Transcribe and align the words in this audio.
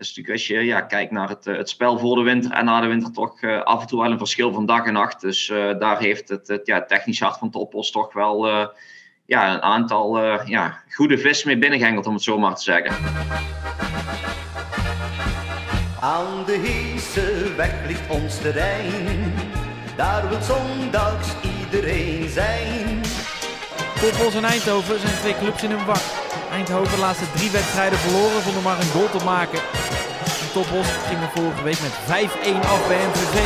is 0.00 0.08
natuurlijk 0.08 0.36
als 0.36 0.46
je 0.46 0.64
ja, 0.64 0.80
kijkt 0.80 1.12
naar 1.12 1.28
het, 1.28 1.44
het 1.44 1.68
spel 1.68 1.98
voor 1.98 2.16
de 2.16 2.22
winter 2.22 2.50
en 2.52 2.64
na 2.64 2.80
de 2.80 2.86
winter 2.86 3.12
toch 3.12 3.42
af 3.64 3.80
en 3.80 3.86
toe 3.86 4.02
wel 4.02 4.10
een 4.10 4.18
verschil 4.18 4.52
van 4.52 4.66
dag 4.66 4.86
en 4.86 4.92
nacht. 4.92 5.20
Dus 5.20 5.46
daar 5.78 5.98
heeft 5.98 6.28
het, 6.28 6.48
het 6.48 6.66
ja, 6.66 6.84
technisch 6.84 7.20
hart 7.20 7.38
van 7.38 7.50
Topos 7.50 7.90
toch 7.90 8.12
wel 8.12 8.46
ja, 9.26 9.54
een 9.54 9.62
aantal 9.62 10.20
ja, 10.44 10.82
goede 10.90 11.18
vis 11.18 11.44
mee 11.44 11.58
binnengehengeld, 11.58 12.06
om 12.06 12.14
het 12.14 12.22
zo 12.22 12.38
maar 12.38 12.54
te 12.54 12.62
zeggen. 12.62 12.94
Aan 16.00 16.44
de 16.46 16.52
Heese 16.52 17.54
weg 17.56 17.86
ligt 17.86 18.10
ons 18.10 18.40
terrein, 18.40 19.32
daar 19.96 20.28
wil 20.28 20.40
zondags 20.40 21.28
iedereen 21.60 22.28
zijn. 22.28 23.00
Topos 24.00 24.34
en 24.34 24.44
Eindhoven 24.44 25.00
zijn 25.00 25.16
twee 25.16 25.36
clubs 25.38 25.62
in 25.62 25.70
hun 25.70 25.84
wak. 25.84 26.29
Eindhoven 26.60 26.94
de 26.94 26.98
laatste 26.98 27.24
drie 27.34 27.50
wedstrijden 27.50 27.98
verloren 27.98 28.42
zonder 28.42 28.62
maar 28.62 28.78
een 28.78 28.90
goal 28.90 29.10
te 29.10 29.24
maken. 29.24 29.58
En 30.42 30.52
Topos 30.52 30.86
ging 31.08 31.20
er 31.20 31.30
vorige 31.34 31.62
week 31.62 31.80
met 31.80 31.92
5-1 31.92 32.68
af 32.72 32.86
bij 32.88 33.06
MVV. 33.06 33.36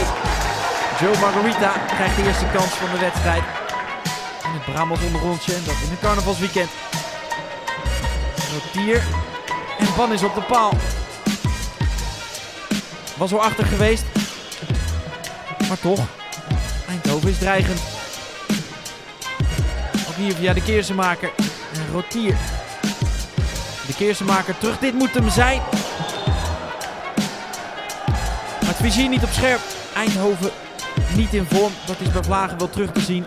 Joe 1.01 1.19
Margarita 1.19 1.73
krijgt 1.87 2.17
de 2.17 2.27
eerste 2.27 2.47
kans 2.53 2.73
van 2.73 2.91
de 2.91 2.99
wedstrijd. 2.99 3.43
In 4.45 4.51
het 4.51 4.65
Brabant 4.65 5.05
onderrondje 5.05 5.55
en 5.55 5.65
dat 5.65 5.75
in 5.85 5.91
het 5.91 6.01
carnavalsweekend. 6.01 6.71
Rotier 8.53 9.03
en 9.79 9.87
Ban 9.97 10.13
is 10.13 10.23
op 10.23 10.35
de 10.35 10.43
paal. 10.43 10.73
Was 13.17 13.31
wel 13.31 13.43
achter 13.43 13.67
geweest. 13.67 14.05
Maar 15.69 15.81
toch, 15.81 16.01
Eindhoven 16.89 17.29
is 17.29 17.39
dreigend. 17.39 17.81
Ook 20.09 20.17
hier 20.17 20.35
via 20.35 20.53
de 20.53 20.63
keersenmaker. 20.63 21.31
En 21.73 21.93
Rotier. 21.93 22.37
De 23.87 23.95
keersenmaker 23.95 24.59
terug. 24.59 24.79
Dit 24.79 24.95
moet 24.95 25.15
hem 25.15 25.31
zijn. 25.31 25.61
Maar 28.61 28.69
het 28.69 28.77
vizier 28.77 29.09
niet 29.09 29.23
op 29.23 29.31
scherp. 29.31 29.61
Eindhoven 29.95 30.51
niet 31.17 31.35
in 31.35 31.47
vorm. 31.51 31.73
Dat 31.87 31.97
is 31.99 32.13
bij 32.13 32.23
Vlagen 32.23 32.59
wel 32.59 32.71
terug 32.71 32.93
te 32.93 33.01
zien. 33.01 33.27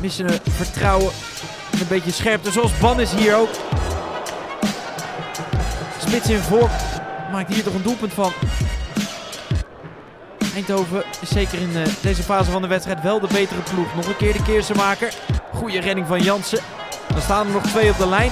Missen 0.00 0.40
vertrouwen. 0.50 1.12
En 1.72 1.80
een 1.80 1.88
beetje 1.88 2.10
scherpte. 2.10 2.52
Zoals 2.52 2.78
Ban 2.78 3.00
is 3.00 3.12
hier 3.12 3.36
ook. 3.36 3.50
Spits 6.06 6.28
in 6.28 6.38
vorm. 6.38 6.70
Maakt 7.32 7.54
hier 7.54 7.64
toch 7.64 7.74
een 7.74 7.82
doelpunt 7.82 8.12
van. 8.12 8.32
Eindhoven 10.54 11.04
is 11.20 11.28
zeker 11.28 11.58
in 11.58 11.70
uh, 11.70 11.82
deze 12.00 12.22
fase 12.22 12.50
van 12.50 12.62
de 12.62 12.68
wedstrijd 12.68 13.02
wel 13.02 13.20
de 13.20 13.26
betere 13.26 13.60
ploeg. 13.60 13.94
Nog 13.94 14.06
een 14.06 14.16
keer 14.16 14.32
de 14.32 14.42
keersenmaker. 14.42 15.14
Goede 15.54 15.80
redding 15.80 16.06
van 16.06 16.22
Jansen. 16.22 16.60
Dan 17.12 17.22
staan 17.22 17.46
er 17.46 17.52
nog 17.52 17.62
twee 17.62 17.90
op 17.90 17.98
de 17.98 18.08
lijn. 18.08 18.30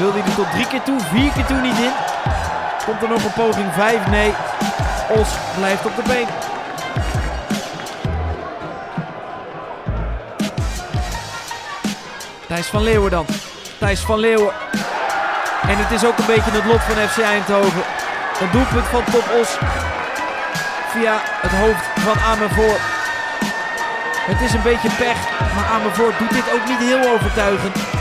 Wil 0.00 0.12
hij 0.12 0.22
er 0.22 0.34
tot 0.34 0.50
drie 0.50 0.66
keer 0.66 0.82
toe, 0.82 1.00
vier 1.00 1.32
keer 1.32 1.46
toe 1.46 1.60
niet 1.60 1.78
in. 1.78 1.92
Komt 2.84 3.02
er 3.02 3.08
nog 3.08 3.24
een 3.24 3.32
poging 3.32 3.72
vijf? 3.72 4.06
Nee. 4.06 4.32
Os 5.08 5.28
blijft 5.56 5.86
op 5.86 5.96
de 5.96 6.02
been. 6.02 6.26
Thijs 12.46 12.66
van 12.66 12.82
Leeuwen 12.82 13.10
dan. 13.10 13.26
Thijs 13.78 14.00
van 14.00 14.18
Leeuwen. 14.18 14.52
En 15.68 15.76
het 15.76 15.90
is 15.90 16.04
ook 16.04 16.18
een 16.18 16.26
beetje 16.26 16.50
het 16.50 16.64
lot 16.64 16.80
van 16.80 17.08
FC 17.08 17.18
Eindhoven. 17.18 17.82
Een 18.40 18.50
doelpunt 18.52 18.86
van 18.86 19.04
Top 19.04 19.26
Os 19.40 19.58
via 20.92 21.14
het 21.46 21.52
hoofd 21.52 21.84
van 22.06 22.18
Amervoort. 22.32 22.80
Het 24.30 24.40
is 24.40 24.52
een 24.52 24.62
beetje 24.62 24.90
pech, 24.98 25.18
maar 25.54 25.66
Amervoort 25.72 26.18
doet 26.18 26.32
dit 26.32 26.52
ook 26.54 26.66
niet 26.68 26.78
heel 26.78 27.12
overtuigend. 27.12 27.99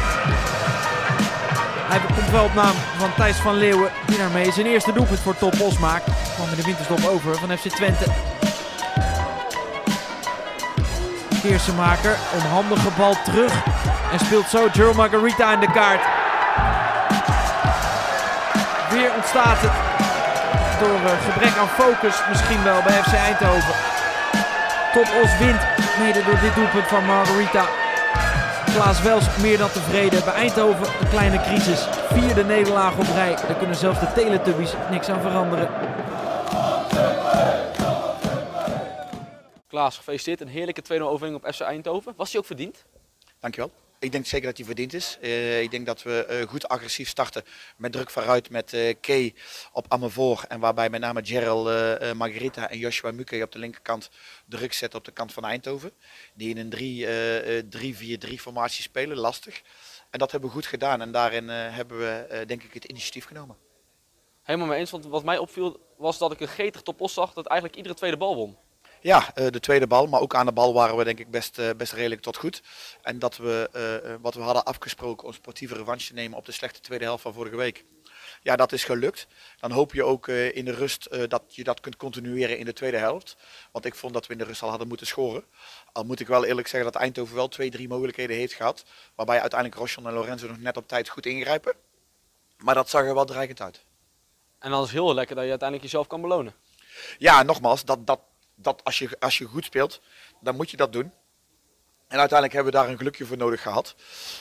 Hij 1.89 1.99
komt 2.15 2.31
wel 2.31 2.43
op 2.43 2.53
naam 2.53 2.75
van 2.97 3.13
Thijs 3.15 3.37
van 3.37 3.55
Leeuwen, 3.55 3.91
die 4.05 4.17
daarmee 4.17 4.51
zijn 4.51 4.65
eerste 4.65 4.93
doelpunt 4.93 5.19
voor 5.19 5.37
Top 5.37 5.61
Os 5.61 5.77
maakt. 5.77 6.07
In 6.07 6.55
de 6.55 6.63
winterstop 6.63 7.05
over 7.05 7.35
van 7.35 7.57
FC 7.57 7.67
Twente. 7.67 8.05
Keersenmaker, 11.41 12.17
onhandige 12.33 12.89
bal 12.97 13.15
terug 13.23 13.53
en 14.11 14.19
speelt 14.19 14.49
zo 14.49 14.67
Joe 14.73 14.93
Margarita 14.93 15.53
in 15.53 15.59
de 15.59 15.71
kaart. 15.71 16.01
Weer 18.89 19.11
ontstaat 19.15 19.61
het 19.61 19.71
door 20.79 20.99
uh, 21.03 21.31
gebrek 21.31 21.57
aan 21.57 21.67
focus 21.67 22.15
misschien 22.29 22.63
wel 22.63 22.81
bij 22.81 23.03
FC 23.03 23.13
Eindhoven. 23.13 23.75
Top 24.93 25.07
Os 25.23 25.37
wint, 25.37 25.61
mede 25.99 26.23
door 26.23 26.39
dit 26.41 26.55
doelpunt 26.55 26.87
van 26.87 27.05
Margarita. 27.05 27.63
Klaas 28.73 29.01
Wels 29.01 29.37
meer 29.37 29.57
dan 29.57 29.71
tevreden. 29.71 30.23
Bij 30.23 30.33
Eindhoven 30.33 31.01
een 31.01 31.09
kleine 31.09 31.41
crisis. 31.41 31.87
Vierde 31.89 32.43
nederlaag 32.43 32.97
op 32.97 33.05
rij. 33.05 33.35
Daar 33.35 33.55
kunnen 33.55 33.75
zelfs 33.75 33.99
de 33.99 34.11
Teletubbies 34.13 34.73
niks 34.89 35.09
aan 35.09 35.21
veranderen. 35.21 35.69
Klaas, 39.67 39.97
gefeliciteerd. 39.97 40.41
Een 40.41 40.47
heerlijke 40.47 40.81
2-0 40.81 41.01
overwinning 41.01 41.43
op 41.43 41.53
FC 41.53 41.61
Eindhoven. 41.61 42.13
Was 42.15 42.31
hij 42.31 42.39
ook 42.39 42.45
verdiend? 42.45 42.85
Dankjewel. 43.39 43.71
Ik 43.99 44.11
denk 44.11 44.25
zeker 44.25 44.47
dat 44.47 44.57
hij 44.57 44.65
verdiend 44.65 44.93
is. 44.93 45.17
Uh, 45.21 45.61
ik 45.61 45.71
denk 45.71 45.85
dat 45.85 46.03
we 46.03 46.27
uh, 46.29 46.49
goed 46.49 46.67
agressief 46.67 47.09
starten 47.09 47.43
met 47.77 47.91
druk 47.91 48.09
vooruit 48.09 48.49
met 48.49 48.73
uh, 48.73 48.93
Kay 49.01 49.35
op 49.71 49.85
Amevoor. 49.87 50.45
En 50.47 50.59
waarbij 50.59 50.89
met 50.89 51.01
name 51.01 51.25
Gerald 51.25 51.65
Margarita 52.13 52.69
en 52.69 52.77
Joshua 52.77 53.11
Muke 53.11 53.43
op 53.43 53.51
de 53.51 53.59
linkerkant 53.59 54.09
druk 54.45 54.73
zetten 54.73 54.99
op 54.99 55.05
de 55.05 55.11
kant 55.11 55.33
van 55.33 55.45
Eindhoven. 55.45 55.91
Die 56.33 56.55
in 56.55 56.71
een 56.71 58.27
3-4-3 58.27 58.33
formatie 58.33 58.83
spelen, 58.83 59.17
lastig. 59.17 59.61
En 60.09 60.19
dat 60.19 60.31
hebben 60.31 60.49
we 60.49 60.55
goed 60.55 60.65
gedaan 60.65 61.01
en 61.01 61.11
daarin 61.11 61.47
hebben 61.49 61.97
we 61.99 62.43
denk 62.45 62.63
ik 62.63 62.73
het 62.73 62.85
initiatief 62.85 63.25
genomen. 63.25 63.57
Helemaal 64.43 64.67
mee 64.67 64.79
eens, 64.79 64.91
want 64.91 65.05
wat 65.05 65.23
mij 65.23 65.37
opviel 65.37 65.79
was 65.97 66.17
dat 66.17 66.31
ik 66.31 66.39
een 66.39 66.47
getig 66.47 66.81
topos 66.81 67.13
zag 67.13 67.33
dat 67.33 67.45
eigenlijk 67.45 67.77
iedere 67.77 67.95
tweede 67.95 68.17
bal 68.17 68.35
won. 68.35 68.57
Ja, 69.01 69.35
eh, 69.35 69.47
de 69.49 69.59
tweede 69.59 69.87
bal, 69.87 70.07
maar 70.07 70.21
ook 70.21 70.35
aan 70.35 70.45
de 70.45 70.51
bal 70.51 70.73
waren 70.73 70.97
we 70.97 71.03
denk 71.03 71.19
ik 71.19 71.31
best, 71.31 71.59
eh, 71.59 71.69
best 71.77 71.93
redelijk 71.93 72.21
tot 72.21 72.37
goed. 72.37 72.61
En 73.01 73.19
dat 73.19 73.37
we 73.37 73.69
eh, 73.73 74.13
wat 74.21 74.33
we 74.33 74.41
hadden 74.41 74.63
afgesproken 74.63 75.27
om 75.27 75.33
sportieve 75.33 75.75
revanche 75.75 76.07
te 76.07 76.13
nemen 76.13 76.37
op 76.37 76.45
de 76.45 76.51
slechte 76.51 76.79
tweede 76.79 77.03
helft 77.03 77.21
van 77.21 77.33
vorige 77.33 77.55
week. 77.55 77.85
Ja, 78.41 78.55
dat 78.55 78.71
is 78.71 78.83
gelukt. 78.83 79.27
Dan 79.59 79.71
hoop 79.71 79.93
je 79.93 80.03
ook 80.03 80.27
in 80.27 80.65
de 80.65 80.71
rust 80.71 81.29
dat 81.29 81.43
je 81.47 81.63
dat 81.63 81.79
kunt 81.79 81.95
continueren 81.95 82.57
in 82.57 82.65
de 82.65 82.73
tweede 82.73 82.97
helft. 82.97 83.37
Want 83.71 83.85
ik 83.85 83.95
vond 83.95 84.13
dat 84.13 84.27
we 84.27 84.33
in 84.33 84.39
de 84.39 84.45
rust 84.45 84.61
al 84.61 84.69
hadden 84.69 84.87
moeten 84.87 85.07
scoren. 85.07 85.43
Al 85.91 86.03
moet 86.03 86.19
ik 86.19 86.27
wel 86.27 86.45
eerlijk 86.45 86.67
zeggen 86.67 86.91
dat 86.91 87.01
Eindhoven 87.01 87.35
wel 87.35 87.47
twee, 87.47 87.69
drie 87.69 87.87
mogelijkheden 87.87 88.35
heeft 88.35 88.53
gehad. 88.53 88.83
Waarbij 89.15 89.41
uiteindelijk 89.41 89.79
Rochon 89.79 90.07
en 90.07 90.13
Lorenzo 90.13 90.47
nog 90.47 90.59
net 90.59 90.77
op 90.77 90.87
tijd 90.87 91.09
goed 91.09 91.25
ingrijpen. 91.25 91.73
Maar 92.57 92.75
dat 92.75 92.89
zag 92.89 93.03
er 93.03 93.13
wel 93.13 93.25
dreigend 93.25 93.61
uit. 93.61 93.83
En 94.59 94.71
dan 94.71 94.83
is 94.83 94.91
heel 94.91 95.13
lekker 95.13 95.35
dat 95.35 95.43
je 95.43 95.49
uiteindelijk 95.49 95.89
jezelf 95.89 96.07
kan 96.07 96.21
belonen. 96.21 96.53
Ja, 97.17 97.43
nogmaals, 97.43 97.85
dat, 97.85 98.07
dat, 98.07 98.19
dat 98.61 98.83
als 98.83 98.99
je, 98.99 99.09
als 99.19 99.37
je 99.37 99.45
goed 99.45 99.65
speelt, 99.65 100.01
dan 100.39 100.55
moet 100.55 100.71
je 100.71 100.77
dat 100.77 100.93
doen. 100.93 101.11
En 102.09 102.19
uiteindelijk 102.19 102.53
hebben 102.53 102.73
we 102.73 102.79
daar 102.79 102.89
een 102.89 102.97
gelukje 102.97 103.25
voor 103.25 103.37
nodig 103.37 103.61
gehad. 103.61 103.95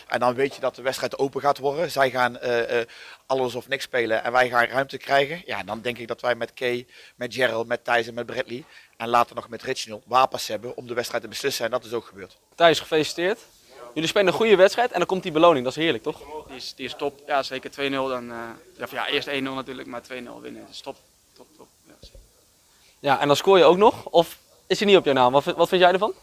En 0.07 0.21
dan 0.21 0.35
weet 0.35 0.55
je 0.55 0.61
dat 0.61 0.75
de 0.75 0.83
wedstrijd 0.83 1.19
open 1.19 1.41
gaat 1.41 1.59
worden. 1.59 1.91
Zij 1.91 2.11
gaan 2.11 2.39
uh, 2.43 2.79
uh, 2.79 2.85
alles 3.27 3.55
of 3.55 3.69
niks 3.69 3.85
spelen 3.85 4.25
en 4.25 4.33
wij 4.33 4.49
gaan 4.49 4.65
ruimte 4.65 4.97
krijgen. 4.97 5.43
Ja, 5.47 5.63
dan 5.63 5.81
denk 5.81 5.99
ik 5.99 6.09
dat 6.09 6.21
wij 6.21 6.35
met 6.35 6.55
Kay, 6.55 6.87
met 7.17 7.35
Gerald, 7.35 7.67
met 7.67 7.85
Thijs 7.85 8.07
en 8.07 8.15
met 8.15 8.27
Bradley 8.27 8.65
en 8.97 9.09
later 9.09 9.35
nog 9.35 9.49
met 9.49 9.63
Reginald 9.63 10.03
wapens 10.07 10.47
hebben 10.47 10.77
om 10.77 10.87
de 10.87 10.95
wedstrijd 10.95 11.23
te 11.23 11.29
beslissen. 11.29 11.65
En 11.65 11.71
dat 11.71 11.85
is 11.85 11.93
ook 11.93 12.07
gebeurd. 12.07 12.37
Thijs, 12.55 12.81
gefeliciteerd. 12.81 13.39
Jullie 13.95 14.09
spelen 14.09 14.27
een 14.27 14.39
goede 14.39 14.57
wedstrijd 14.57 14.93
en 14.93 14.99
dan 14.99 15.07
komt 15.07 15.23
die 15.23 15.33
beloning. 15.33 15.65
Dat 15.65 15.77
is 15.77 15.83
heerlijk, 15.83 16.03
toch? 16.03 16.47
Die 16.47 16.57
is, 16.57 16.75
die 16.75 16.87
is 16.87 16.95
top. 16.95 17.23
Ja, 17.27 17.43
zeker 17.43 17.71
2-0. 17.71 17.75
Dan, 17.91 18.31
uh, 18.31 18.87
ja, 18.91 19.09
eerst 19.09 19.29
1-0 19.29 19.33
natuurlijk, 19.33 19.89
maar 19.89 20.03
2-0 20.03 20.07
winnen. 20.41 20.61
Dat 20.61 20.71
is 20.71 20.81
top. 20.81 20.97
Ja, 22.99 23.21
en 23.21 23.27
dan 23.27 23.37
scoor 23.37 23.59
je 23.59 23.65
ook 23.65 23.77
nog? 23.77 24.05
Of 24.05 24.39
is 24.67 24.79
hij 24.79 24.89
niet 24.89 24.97
op 24.97 25.05
jouw 25.05 25.15
naam? 25.15 25.33
Wat, 25.33 25.45
wat 25.45 25.69
vind 25.69 25.81
jij 25.81 25.93
ervan? 25.93 26.15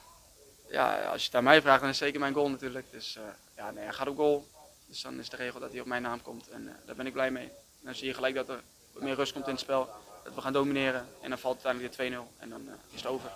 Ja, 0.70 1.04
als 1.12 1.22
je 1.22 1.28
het 1.28 1.36
aan 1.36 1.44
mij 1.44 1.62
vraagt, 1.62 1.80
dan 1.80 1.90
is 1.90 1.96
het 1.96 2.06
zeker 2.06 2.20
mijn 2.20 2.34
goal 2.34 2.50
natuurlijk. 2.50 2.86
Dus 2.92 3.16
uh, 3.18 3.24
ja, 3.58 3.72
nee, 3.72 3.84
hij 3.84 3.94
gaat 3.94 4.08
op 4.08 4.18
goal. 4.18 4.46
Dus 4.86 5.02
dan 5.02 5.20
is 5.20 5.30
de 5.30 5.36
regel 5.36 5.60
dat 5.60 5.72
hij 5.72 5.80
op 5.80 5.86
mijn 5.86 6.02
naam 6.02 6.22
komt. 6.22 6.50
En 6.50 6.62
uh, 6.62 6.72
daar 6.86 6.96
ben 6.96 7.06
ik 7.06 7.14
blij 7.14 7.32
mee. 7.32 7.44
En 7.44 7.82
dan 7.82 7.96
zie 7.96 8.08
je 8.08 8.14
gelijk 8.14 8.36
dat 8.36 8.50
er 8.50 8.62
meer 8.94 9.16
rust 9.16 9.34
komt 9.34 9.46
in 9.46 9.52
het 9.52 9.62
spel. 9.62 9.90
Dat 10.24 10.34
we 10.36 10.42
gaan 10.42 10.54
domineren. 10.54 11.08
En 11.22 11.30
dan 11.30 11.38
valt 11.38 11.66
uiteindelijk 11.66 11.96
weer 11.96 12.12
2-0. 12.12 12.40
En 12.40 12.50
dan 12.50 12.62
uh, 12.66 12.72
is 12.92 13.02
het 13.02 13.12
over. 13.12 13.30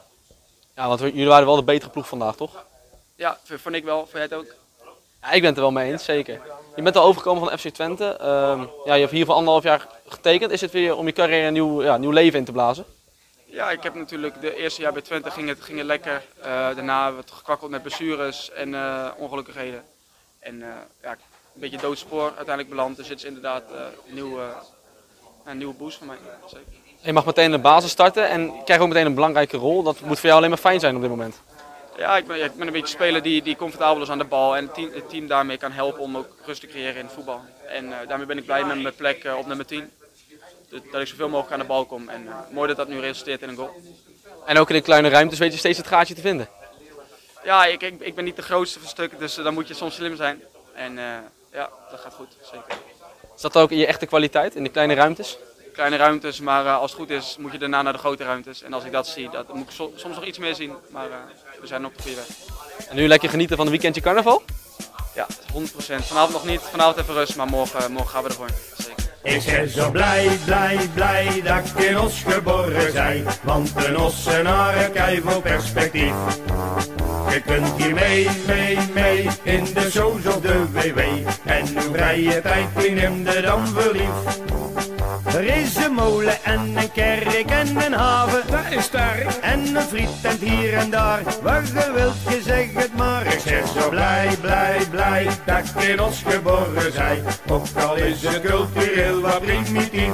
Ja, 0.75 0.87
want 0.87 0.99
jullie 0.99 1.27
waren 1.27 1.45
wel 1.45 1.55
de 1.55 1.63
betere 1.63 1.91
ploeg 1.91 2.07
vandaag, 2.07 2.35
toch? 2.35 2.65
Ja, 3.15 3.39
vond 3.43 3.75
ik 3.75 3.83
wel. 3.83 3.97
Vond 3.97 4.11
jij 4.11 4.21
het 4.21 4.33
ook? 4.33 4.53
Ja, 5.21 5.31
ik 5.31 5.41
ben 5.41 5.49
het 5.49 5.55
er 5.55 5.61
wel 5.61 5.71
mee 5.71 5.91
eens, 5.91 6.03
zeker. 6.03 6.41
Je 6.75 6.81
bent 6.81 6.95
al 6.95 7.03
overgekomen 7.03 7.49
van 7.49 7.57
FC 7.57 7.67
Twente. 7.67 8.17
Uh, 8.21 8.63
ja, 8.85 8.93
je 8.93 8.99
hebt 8.99 9.11
hier 9.11 9.25
voor 9.25 9.35
anderhalf 9.35 9.63
jaar 9.63 9.87
getekend. 10.07 10.51
Is 10.51 10.61
het 10.61 10.71
weer 10.71 10.95
om 10.95 11.05
je 11.05 11.11
carrière 11.11 11.47
een 11.47 11.53
nieuw, 11.53 11.83
ja, 11.83 11.97
nieuw 11.97 12.11
leven 12.11 12.39
in 12.39 12.45
te 12.45 12.51
blazen? 12.51 12.85
Ja, 13.51 13.71
ik 13.71 13.83
heb 13.83 13.95
natuurlijk 13.95 14.41
de 14.41 14.55
eerste 14.55 14.81
jaar 14.81 14.93
bij 14.93 15.01
Twente 15.01 15.31
ging 15.31 15.47
het, 15.47 15.61
ging 15.61 15.77
het 15.77 15.87
lekker. 15.87 16.23
Uh, 16.37 16.43
daarna 16.45 17.03
hebben 17.03 17.21
we 17.21 17.33
gekwakkeld 17.33 17.71
met 17.71 17.81
blessures 17.81 18.51
en 18.51 18.69
uh, 18.69 19.07
ongelukkigheden. 19.17 19.83
En 20.39 20.55
uh, 20.55 20.67
ja, 21.01 21.11
een 21.11 21.17
beetje 21.53 21.77
doodspoor 21.77 22.25
uiteindelijk 22.25 22.69
beland. 22.69 22.97
Dus 22.97 23.07
het 23.07 23.17
is 23.17 23.23
inderdaad 23.23 23.63
een, 23.71 24.13
nieuwe, 24.13 24.43
een 25.45 25.57
nieuwe 25.57 25.73
boost 25.73 25.97
voor 25.97 26.07
mij. 26.07 26.17
Zeker. 26.45 26.65
Je 27.01 27.13
mag 27.13 27.25
meteen 27.25 27.51
de 27.51 27.57
basis 27.57 27.91
starten 27.91 28.29
en 28.29 28.63
krijgt 28.63 28.83
ook 28.83 28.89
meteen 28.89 29.05
een 29.05 29.13
belangrijke 29.13 29.57
rol. 29.57 29.83
Dat 29.83 29.99
moet 29.99 30.19
voor 30.19 30.25
jou 30.25 30.37
alleen 30.37 30.49
maar 30.49 30.59
fijn 30.59 30.79
zijn 30.79 30.95
op 30.95 31.01
dit 31.01 31.09
moment. 31.09 31.41
Ja, 31.97 32.17
ik 32.17 32.27
ben, 32.27 32.43
ik 32.43 32.55
ben 32.55 32.67
een 32.67 32.73
beetje 32.73 32.95
speler 32.95 33.21
die, 33.21 33.41
die 33.41 33.55
comfortabel 33.55 34.03
is 34.03 34.09
aan 34.09 34.17
de 34.17 34.23
bal 34.23 34.55
en 34.55 34.65
het 34.65 34.73
team, 34.73 34.91
het 34.93 35.09
team 35.09 35.27
daarmee 35.27 35.57
kan 35.57 35.71
helpen 35.71 36.01
om 36.01 36.17
ook 36.17 36.35
rust 36.45 36.61
te 36.61 36.67
creëren 36.67 36.95
in 36.95 37.05
het 37.05 37.13
voetbal. 37.13 37.41
En 37.67 37.93
daarmee 38.07 38.27
ben 38.27 38.37
ik 38.37 38.45
blij 38.45 38.63
met 38.63 38.81
mijn 38.81 38.95
plek 38.95 39.27
op 39.37 39.45
nummer 39.45 39.65
10. 39.65 39.91
Dat, 40.69 41.01
ik 41.01 41.07
zoveel 41.07 41.29
mogelijk 41.29 41.53
aan 41.53 41.59
de 41.59 41.65
bal 41.65 41.85
kom. 41.85 42.09
En 42.09 42.29
mooi 42.51 42.67
dat 42.67 42.77
dat 42.77 42.87
nu 42.87 42.99
resulteert 42.99 43.41
in 43.41 43.49
een 43.49 43.55
goal. 43.55 43.81
En 44.45 44.57
ook 44.57 44.69
in 44.69 44.75
de 44.75 44.81
kleine 44.81 45.09
ruimtes 45.09 45.39
weet 45.39 45.51
je 45.51 45.57
steeds 45.57 45.77
het 45.77 45.87
gaatje 45.87 46.13
te 46.13 46.21
vinden. 46.21 46.49
Ja, 47.43 47.65
ik, 47.65 47.81
ik, 47.81 48.01
ik 48.01 48.15
ben 48.15 48.23
niet 48.23 48.35
de 48.35 48.41
grootste 48.41 48.79
van 48.79 48.87
stukken, 48.87 49.19
dus 49.19 49.35
dan 49.35 49.53
moet 49.53 49.67
je 49.67 49.73
soms 49.73 49.95
slim 49.95 50.15
zijn. 50.15 50.41
En 50.73 50.93
ja, 51.51 51.69
dat 51.91 51.99
gaat 51.99 52.13
goed, 52.13 52.35
zeker. 52.41 52.77
Is 53.35 53.41
dat 53.41 53.57
ook 53.57 53.69
je 53.69 53.85
echte 53.85 54.05
kwaliteit, 54.05 54.55
in 54.55 54.63
de 54.63 54.69
kleine 54.69 54.93
ruimtes? 54.93 55.37
Kleine 55.73 55.95
ruimtes, 55.95 56.39
maar 56.39 56.69
als 56.69 56.91
het 56.91 56.99
goed 56.99 57.09
is 57.09 57.35
moet 57.39 57.51
je 57.51 57.57
daarna 57.57 57.81
naar 57.81 57.93
de 57.93 57.99
grote 57.99 58.23
ruimtes. 58.23 58.61
En 58.61 58.73
als 58.73 58.83
ik 58.83 58.91
dat 58.91 59.07
zie, 59.07 59.29
dat, 59.29 59.47
dan 59.47 59.57
moet 59.57 59.69
ik 59.69 59.75
soms 59.95 60.15
nog 60.15 60.25
iets 60.25 60.37
meer 60.37 60.55
zien, 60.55 60.73
maar 60.89 61.07
we 61.61 61.67
zijn 61.67 61.85
op 61.85 61.95
de 61.95 62.01
goede 62.01 62.17
weg. 62.17 62.27
En 62.89 62.95
nu 62.95 63.07
lekker 63.07 63.29
genieten 63.29 63.57
van 63.57 63.65
een 63.65 63.71
weekendje 63.71 64.01
carnaval? 64.01 64.43
Ja, 65.15 65.27
100%. 65.27 65.65
Vanavond 65.77 66.31
nog 66.31 66.45
niet, 66.45 66.61
vanavond 66.61 66.97
even 66.97 67.13
rust, 67.13 67.35
maar 67.35 67.47
morgen, 67.47 67.91
morgen 67.91 68.11
gaan 68.11 68.23
we 68.23 68.29
ervoor. 68.29 68.49
Ik 69.23 69.43
ben 69.45 69.69
zo 69.69 69.91
blij, 69.91 70.29
blij, 70.45 70.77
blij 70.93 71.41
dat 71.43 71.65
ik 71.75 71.83
in 71.83 71.99
Os 71.99 72.23
geboren 72.27 72.91
zijn. 72.91 73.25
Want 73.43 73.71
een 73.75 73.97
Ossenaar 73.97 74.89
kijkt 74.89 75.21
vol 75.25 75.41
perspectief. 75.41 76.13
Je 77.29 77.41
kunt 77.45 77.67
hier 77.77 77.93
mee, 77.93 78.27
mee, 78.47 78.77
mee 78.93 79.27
in 79.43 79.63
de 79.73 79.89
shows 79.91 80.25
of 80.25 80.41
de 80.41 80.71
WW. 80.71 80.99
En 81.45 81.67
uw 81.67 81.93
vrije 81.93 82.41
tijd 82.41 82.85
in 82.85 82.97
hem 82.97 83.23
de 83.23 83.41
dan 83.41 83.67
verliefd. 83.67 84.58
Er 85.35 85.57
is 85.57 85.75
een 85.75 85.93
molen 85.93 86.43
en 86.43 86.59
een 86.59 86.91
kerk 86.91 87.49
en 87.49 87.67
een 87.67 87.93
haven. 87.93 88.51
Dat 88.51 88.77
is 88.77 88.83
sterk. 88.83 89.39
En 89.41 89.75
een 89.75 89.81
frietent 89.81 90.39
hier 90.39 90.73
en 90.73 90.89
daar. 90.89 91.23
Waar 91.43 91.63
je 91.65 91.91
wilt, 91.93 92.35
je 92.35 92.41
zeg 92.41 92.73
het 92.73 92.95
maar. 92.97 93.25
Ik 93.25 93.39
zeg 93.39 93.67
zo 93.67 93.89
blij, 93.89 94.37
blij, 94.41 94.81
blij 94.91 95.27
dat 95.45 95.59
ik 95.59 95.83
in 95.83 96.01
ons 96.01 96.23
geboren 96.25 96.91
zijn. 96.91 97.23
Ook 97.49 97.65
al 97.75 97.95
is 97.95 98.23
het 98.23 98.41
cultureel 98.41 99.21
wat 99.21 99.41
primitief. 99.41 100.11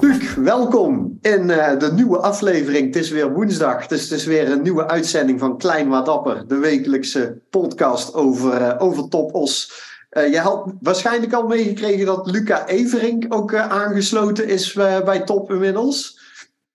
Luc, 0.00 0.34
welkom 0.34 1.18
in 1.20 1.48
uh, 1.48 1.78
de 1.78 1.92
nieuwe 1.92 2.18
aflevering. 2.18 2.86
Het 2.86 2.96
is 2.96 3.10
weer 3.10 3.32
woensdag, 3.32 3.86
dus 3.86 4.02
het 4.02 4.10
is 4.10 4.24
weer 4.24 4.50
een 4.50 4.62
nieuwe 4.62 4.88
uitzending 4.88 5.38
van 5.38 5.58
Klein 5.58 5.88
Maar 5.88 6.04
Dapper. 6.04 6.44
De 6.48 6.58
wekelijkse 6.58 7.40
podcast 7.50 8.14
over, 8.14 8.60
uh, 8.60 8.74
over 8.78 9.08
Top 9.08 9.34
Os. 9.34 9.72
Uh, 10.12 10.32
je 10.32 10.38
had 10.38 10.72
waarschijnlijk 10.80 11.32
al 11.32 11.46
meegekregen 11.46 12.06
dat 12.06 12.30
Luca 12.30 12.66
Everink 12.66 13.34
ook 13.34 13.52
uh, 13.52 13.68
aangesloten 13.68 14.48
is 14.48 14.74
uh, 14.74 15.00
bij 15.00 15.20
Top 15.20 15.50
inmiddels. 15.50 16.20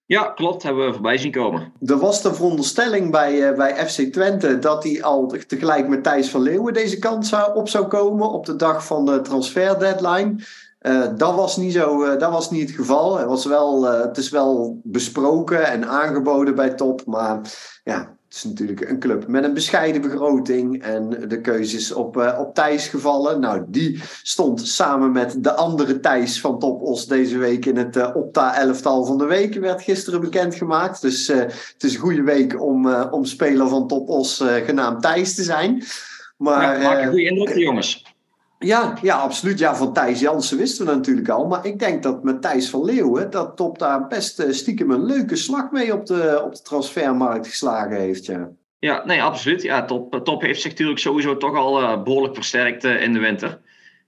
Ja, 0.06 0.24
klopt. 0.24 0.64
Hebben 0.64 0.86
we 0.86 0.94
voorbij 0.94 1.18
zien 1.18 1.32
komen. 1.32 1.74
Er 1.86 1.98
was 1.98 2.22
de 2.22 2.34
veronderstelling 2.34 3.12
bij, 3.12 3.56
bij 3.56 3.88
FC 3.88 4.02
Twente 4.02 4.60
dat 4.60 4.84
hij 4.84 5.04
al 5.04 5.34
tegelijk 5.48 5.88
met 5.88 6.04
Thijs 6.04 6.30
van 6.30 6.42
Leeuwen 6.42 6.74
deze 6.74 7.00
kant 7.00 7.28
zou, 7.28 7.56
op 7.56 7.70
zou 7.70 7.88
komen 7.88 8.30
op 8.30 8.46
de 8.46 8.56
dag 8.56 8.86
van 8.86 9.06
de 9.06 9.22
transfer 9.22 9.80
deadline. 9.80 10.36
dat, 11.16 11.36
was 11.36 11.58
niet 11.58 11.74
zo, 11.74 12.18
dat 12.18 12.32
was 12.32 12.52
niet 12.52 12.68
het 12.68 12.78
geval. 12.78 13.18
Het, 13.18 13.28
was 13.28 13.46
wel, 13.46 13.84
het 13.84 14.18
is 14.18 14.30
wel 14.30 14.80
besproken 14.84 15.66
en 15.66 15.88
aangeboden 15.88 16.56
bij 16.56 16.70
Top. 16.70 17.06
Maar 17.06 17.42
ja, 17.84 18.17
het 18.28 18.36
is 18.36 18.44
natuurlijk 18.44 18.90
een 18.90 19.00
club 19.00 19.28
met 19.28 19.44
een 19.44 19.54
bescheiden 19.54 20.02
begroting. 20.02 20.84
En 20.84 21.10
de 21.28 21.42
keuze 21.42 21.78
is 21.78 21.92
op, 21.92 22.18
uh, 22.18 22.38
op 22.40 22.54
Thijs 22.56 22.88
gevallen. 22.88 23.40
Nou, 23.40 23.64
die 23.68 24.02
stond 24.24 24.68
samen 24.68 25.12
met 25.12 25.44
de 25.44 25.54
andere 25.54 26.00
Thijs 26.00 26.42
van 26.42 26.60
Top 26.60 26.82
Os 26.82 27.06
deze 27.06 27.38
week 27.38 27.66
in 27.66 27.78
het 27.78 27.96
uh, 27.96 28.10
Opta-elftal 28.16 29.06
van 29.06 29.18
de 29.18 29.26
week. 29.26 29.54
Werd 29.54 29.82
gisteren 29.82 30.22
bekendgemaakt. 30.22 31.02
Dus 31.02 31.30
uh, 31.30 31.38
het 31.38 31.84
is 31.84 31.94
een 31.94 32.00
goede 32.00 32.24
week 32.24 32.62
om, 32.62 32.94
om 32.94 33.26
speler 33.26 33.68
van 33.68 33.88
Top 33.88 34.10
Os 34.10 34.44
genaamd 34.66 35.02
Thijs 35.02 35.36
te 35.36 35.44
zijn. 35.44 35.84
Maar, 36.38 36.82
ja, 36.82 36.90
maak 36.90 37.02
een 37.02 37.08
goede 37.08 37.30
indruk, 37.30 37.58
jongens. 37.58 38.17
Ja, 38.60 38.98
ja, 39.02 39.16
absoluut. 39.16 39.60
Ja, 39.60 39.76
van 39.76 39.94
Thijs 39.94 40.20
Jansen 40.20 40.58
wisten 40.58 40.86
we 40.86 40.96
natuurlijk 40.96 41.30
al. 41.30 41.48
Maar 41.48 41.66
ik 41.66 41.80
denk 41.80 42.04
dat 42.04 42.24
met 42.24 42.42
Thijs 42.42 42.70
van 42.70 42.84
Leeuwen... 42.86 43.30
dat 43.30 43.58
Top 43.58 43.80
daar 43.80 44.08
best 44.08 44.44
stiekem 44.50 44.92
een 44.92 45.06
leuke 45.06 45.36
slag 45.36 45.72
mee 45.72 45.94
op 45.94 46.06
de, 46.06 46.42
op 46.46 46.56
de 46.56 46.62
transfermarkt 46.62 47.48
geslagen 47.48 47.98
heeft. 47.98 48.26
Ja, 48.26 48.50
ja 48.80 49.06
nee, 49.06 49.24
absoluut. 49.24 49.62
Ja, 49.62 49.86
top, 49.86 50.20
top 50.24 50.42
heeft 50.42 50.62
zich 50.62 50.72
natuurlijk 50.72 51.00
sowieso 51.00 51.38
toch 51.38 51.56
al 51.56 51.82
uh, 51.82 52.04
behoorlijk 52.04 52.36
versterkt 52.36 52.84
in 52.84 53.14
de 53.14 53.20
winter. 53.20 53.60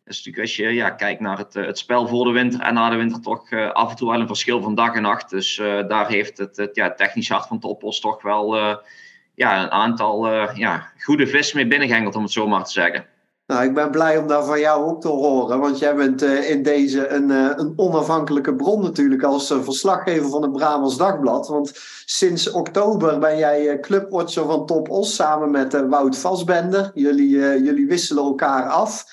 Dus 0.04 0.18
natuurlijk 0.18 0.44
als 0.44 0.56
je 0.56 0.74
ja, 0.74 0.90
kijkt 0.90 1.22
naar 1.22 1.38
het, 1.38 1.54
het 1.54 1.78
spel 1.78 2.08
voor 2.08 2.26
de 2.26 2.32
winter 2.32 2.60
en 2.60 2.74
na 2.74 2.90
de 2.90 2.96
winter... 2.96 3.22
toch 3.22 3.52
af 3.74 3.90
en 3.90 3.96
toe 3.96 4.12
wel 4.12 4.20
een 4.20 4.28
verschil 4.28 4.62
van 4.62 4.76
dag 4.76 4.96
en 4.96 5.02
nacht. 5.02 5.30
Dus 5.30 5.56
daar 5.88 6.08
heeft 6.08 6.38
het, 6.38 6.58
het 6.58 6.76
ja, 6.76 6.94
technisch 6.94 7.30
hart 7.30 7.48
van 7.48 7.60
Topos 7.60 8.00
toch 8.00 8.22
wel... 8.22 8.58
ja, 9.36 9.64
een 9.64 9.72
aantal 9.72 10.28
ja, 10.54 10.92
goede 11.00 11.28
vis 11.28 11.54
mee 11.54 11.68
binnengehengeld, 11.68 12.16
om 12.16 12.24
het 12.24 12.32
zo 12.32 12.48
maar 12.48 12.64
te 12.64 12.72
zeggen. 12.72 13.06
Nou, 13.50 13.64
ik 13.64 13.74
ben 13.74 13.92
blij 13.92 14.18
om 14.18 14.28
daar 14.28 14.44
van 14.44 14.60
jou 14.60 14.86
ook 14.86 15.02
te 15.02 15.08
horen. 15.08 15.60
Want 15.60 15.80
jij 15.80 15.96
bent 15.96 16.24
uh, 16.24 16.50
in 16.50 16.64
deze 16.64 17.08
een, 17.08 17.30
uh, 17.30 17.50
een 17.56 17.74
onafhankelijke 17.76 18.56
bron 18.56 18.82
natuurlijk 18.82 19.24
als 19.24 19.52
uh, 19.52 19.62
verslaggever 19.62 20.30
van 20.30 20.42
het 20.42 20.52
Brabants 20.52 20.98
Dagblad. 20.98 21.48
Want 21.48 21.72
sinds 22.06 22.52
oktober 22.52 23.20
ben 23.20 23.38
jij 23.38 23.80
clubwatcher 23.80 24.46
van 24.46 24.66
Top 24.66 24.90
Os 24.90 25.16
samen 25.16 25.52
met 25.52 25.88
Wout 25.88 26.18
Vasbender. 26.18 26.92
Jullie, 26.94 27.30
jullie 27.64 27.88
wisselen 27.88 28.24
elkaar 28.24 28.68
af. 28.68 29.06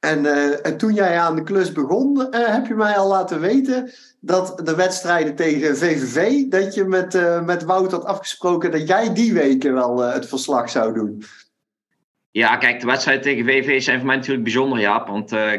En, 0.00 0.26
en, 0.62 0.76
toen 0.76 0.94
jij 0.94 1.18
aan 1.18 1.36
de 1.36 1.42
klus 1.42 1.72
begon, 1.72 2.26
heb 2.30 2.66
je 2.66 2.74
mij 2.74 2.96
al 2.96 3.08
laten 3.08 3.40
weten 3.40 3.90
dat 4.20 4.60
de 4.64 4.74
wedstrijden 4.74 5.34
tegen 5.34 5.76
VVV, 5.76 6.48
dat 6.48 6.74
je 6.74 6.84
met, 6.84 7.42
met 7.44 7.64
Wout 7.64 7.90
had 7.90 8.04
afgesproken 8.04 8.70
dat 8.70 8.88
jij 8.88 9.14
die 9.14 9.32
weken 9.32 9.74
wel 9.74 9.98
het 9.98 10.26
verslag 10.26 10.70
zou 10.70 10.94
doen. 10.94 11.24
Ja, 12.34 12.56
kijk, 12.56 12.80
de 12.80 12.86
wedstrijden 12.86 13.22
tegen 13.22 13.44
VV 13.44 13.82
zijn 13.82 13.98
voor 13.98 14.06
mij 14.06 14.16
natuurlijk 14.16 14.44
bijzonder, 14.44 14.80
Jaap. 14.80 15.06
Want 15.06 15.32
uh, 15.32 15.50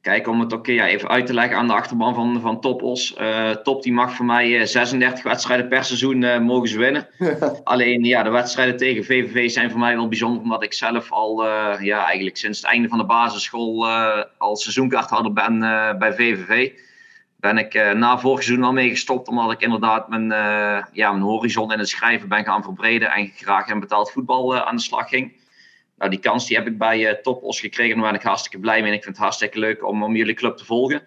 kijk, 0.00 0.28
om 0.28 0.40
het 0.40 0.54
ook 0.54 0.66
ja, 0.66 0.86
even 0.86 1.08
uit 1.08 1.26
te 1.26 1.34
leggen 1.34 1.56
aan 1.56 1.66
de 1.66 1.72
achterban 1.72 2.14
van, 2.14 2.40
van 2.40 2.60
Topos. 2.60 3.14
Uh, 3.20 3.50
Top 3.50 3.82
die 3.82 3.92
mag 3.92 4.14
voor 4.14 4.24
mij 4.24 4.66
36 4.66 5.24
wedstrijden 5.24 5.68
per 5.68 5.84
seizoen 5.84 6.42
mogen 6.42 6.68
ze 6.68 6.78
winnen. 6.78 7.08
Alleen 7.64 8.04
ja, 8.04 8.22
de 8.22 8.30
wedstrijden 8.30 8.76
tegen 8.76 9.04
VVV 9.04 9.50
zijn 9.50 9.70
voor 9.70 9.80
mij 9.80 9.96
wel 9.96 10.08
bijzonder. 10.08 10.42
Omdat 10.42 10.62
ik 10.62 10.72
zelf 10.72 11.12
al 11.12 11.44
ja, 11.80 12.04
eigenlijk 12.04 12.36
sinds 12.36 12.60
het 12.60 12.70
einde 12.70 12.88
van 12.88 12.98
de 12.98 13.06
basisschool 13.06 13.88
al 14.38 14.56
seizoenkaarthouder 14.56 15.32
ben 15.32 15.58
bij 15.98 16.12
VVV. 16.12 16.72
Ben 17.36 17.58
ik 17.58 17.94
na 17.94 18.18
vorig 18.18 18.42
seizoen 18.42 18.64
al 18.64 18.72
mee 18.72 18.88
gestopt. 18.88 19.28
Omdat 19.28 19.52
ik 19.52 19.60
inderdaad 19.60 20.08
mijn, 20.08 20.28
ja, 20.92 21.10
mijn 21.10 21.22
horizon 21.22 21.72
in 21.72 21.78
het 21.78 21.88
schrijven 21.88 22.28
ben 22.28 22.44
gaan 22.44 22.62
verbreden. 22.62 23.10
En 23.10 23.32
graag 23.36 23.68
in 23.68 23.80
betaald 23.80 24.10
voetbal 24.10 24.58
aan 24.58 24.76
de 24.76 24.82
slag 24.82 25.08
ging. 25.08 25.39
Nou, 26.00 26.12
die 26.12 26.20
kans 26.20 26.46
die 26.46 26.56
heb 26.56 26.66
ik 26.66 26.78
bij 26.78 27.10
uh, 27.10 27.12
Topos 27.12 27.60
gekregen. 27.60 27.96
Daar 27.96 28.10
ben 28.10 28.20
ik 28.20 28.26
hartstikke 28.26 28.58
blij 28.58 28.80
mee. 28.80 28.90
En 28.90 28.96
ik 28.96 29.02
vind 29.02 29.14
het 29.14 29.24
hartstikke 29.24 29.58
leuk 29.58 29.86
om, 29.86 30.02
om 30.02 30.16
jullie 30.16 30.34
club 30.34 30.56
te 30.56 30.64
volgen. 30.64 31.02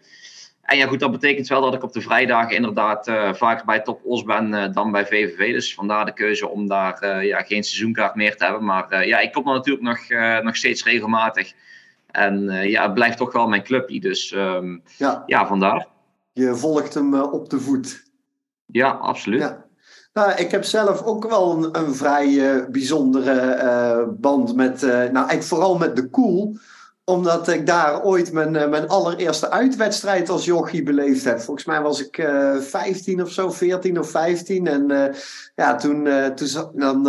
En 0.62 0.78
ja, 0.78 0.88
goed, 0.88 1.00
dat 1.00 1.12
betekent 1.12 1.48
wel 1.48 1.62
dat 1.62 1.74
ik 1.74 1.84
op 1.84 1.94
de 1.94 2.02
vrijdagen 2.02 2.56
inderdaad 2.56 3.08
uh, 3.08 3.34
vaker 3.34 3.66
bij 3.66 3.82
Top 3.82 4.06
Os 4.06 4.24
ben 4.24 4.54
uh, 4.54 4.66
dan 4.74 4.92
bij 4.92 5.06
VVV. 5.06 5.54
Dus 5.54 5.74
vandaar 5.74 6.06
de 6.06 6.14
keuze 6.14 6.50
om 6.50 6.68
daar 6.68 7.04
uh, 7.04 7.24
ja, 7.24 7.42
geen 7.42 7.64
seizoenkaart 7.64 8.16
meer 8.16 8.36
te 8.36 8.44
hebben. 8.44 8.64
Maar 8.64 9.08
ja, 9.08 9.20
ik 9.20 9.32
kom 9.32 9.48
er 9.48 9.54
natuurlijk 9.54 9.86
nog, 9.86 10.10
nog 10.44 10.56
steeds 10.56 10.84
regelmatig. 10.84 11.54
En 12.12 12.44
ja, 12.70 12.84
het 12.84 12.94
blijft 12.94 13.18
toch 13.18 13.34
wel 13.34 13.48
mijn 13.48 13.64
clubje. 13.64 14.00
Dus 14.00 14.32
um, 14.32 14.84
ja. 14.98 15.24
ja, 15.26 15.48
vandaar. 15.48 15.88
Je 16.34 16.56
volgt 16.56 16.94
hem 16.94 17.14
op 17.14 17.50
de 17.50 17.60
voet. 17.60 18.04
Ja, 18.66 18.90
absoluut. 18.90 19.40
Ja. 19.40 19.63
Nou, 20.14 20.32
ik 20.32 20.52
heb 20.52 20.64
zelf 20.64 21.04
ook 21.04 21.30
wel 21.30 21.52
een, 21.52 21.78
een 21.78 21.96
vrij 21.96 22.28
uh, 22.28 22.66
bijzondere 22.66 23.56
uh, 23.64 24.14
band 24.20 24.56
met, 24.56 24.84
uh, 24.84 24.90
nou 24.90 25.00
eigenlijk 25.02 25.44
vooral 25.44 25.78
met 25.78 25.96
de 25.96 26.10
Koel. 26.10 26.58
Omdat 27.06 27.48
ik 27.48 27.66
daar 27.66 28.04
ooit 28.04 28.32
mijn, 28.32 28.52
mijn 28.52 28.88
allereerste 28.88 29.50
uitwedstrijd 29.50 30.30
als 30.30 30.46
jochie 30.46 30.84
beleefd 30.84 31.24
heb. 31.24 31.40
Volgens 31.40 31.66
mij 31.66 31.82
was 31.82 32.06
ik 32.06 32.28
15 32.60 33.22
of 33.22 33.32
zo, 33.32 33.52
14 33.52 34.00
of 34.00 34.10
15. 34.10 34.68
En 34.68 35.14
ja, 35.56 35.76
toen, 35.76 36.08
toen 36.36 36.72
dan 36.74 37.08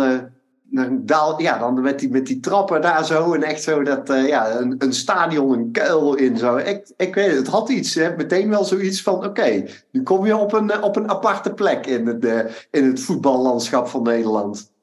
dan, 0.75 1.35
ja, 1.37 1.57
dan 1.57 1.81
met 1.81 1.99
die, 1.99 2.09
met 2.09 2.25
die 2.25 2.39
trappen 2.39 2.81
daar 2.81 3.05
zo. 3.05 3.33
En 3.33 3.43
echt 3.43 3.63
zo 3.63 3.83
dat, 3.83 4.09
uh, 4.09 4.27
ja, 4.27 4.55
een, 4.55 4.75
een 4.77 4.93
stadion, 4.93 5.53
een 5.53 5.71
kuil 5.71 6.15
in 6.15 6.37
zo. 6.37 6.55
Ik, 6.57 6.91
ik 6.97 7.15
weet 7.15 7.27
het, 7.27 7.37
het 7.37 7.47
had 7.47 7.69
iets. 7.69 7.95
Hè, 7.95 8.15
meteen 8.15 8.49
wel 8.49 8.63
zoiets 8.63 9.01
van, 9.01 9.25
oké, 9.25 9.65
nu 9.91 10.03
kom 10.03 10.25
je 10.25 10.37
op 10.37 10.53
een, 10.53 10.83
op 10.83 10.95
een 10.95 11.09
aparte 11.09 11.53
plek 11.53 11.85
in 11.85 12.07
het, 12.07 12.25
uh, 12.25 12.39
in 12.71 12.85
het 12.85 13.01
voetballandschap 13.01 13.87
van 13.87 14.03
Nederland. 14.03 14.73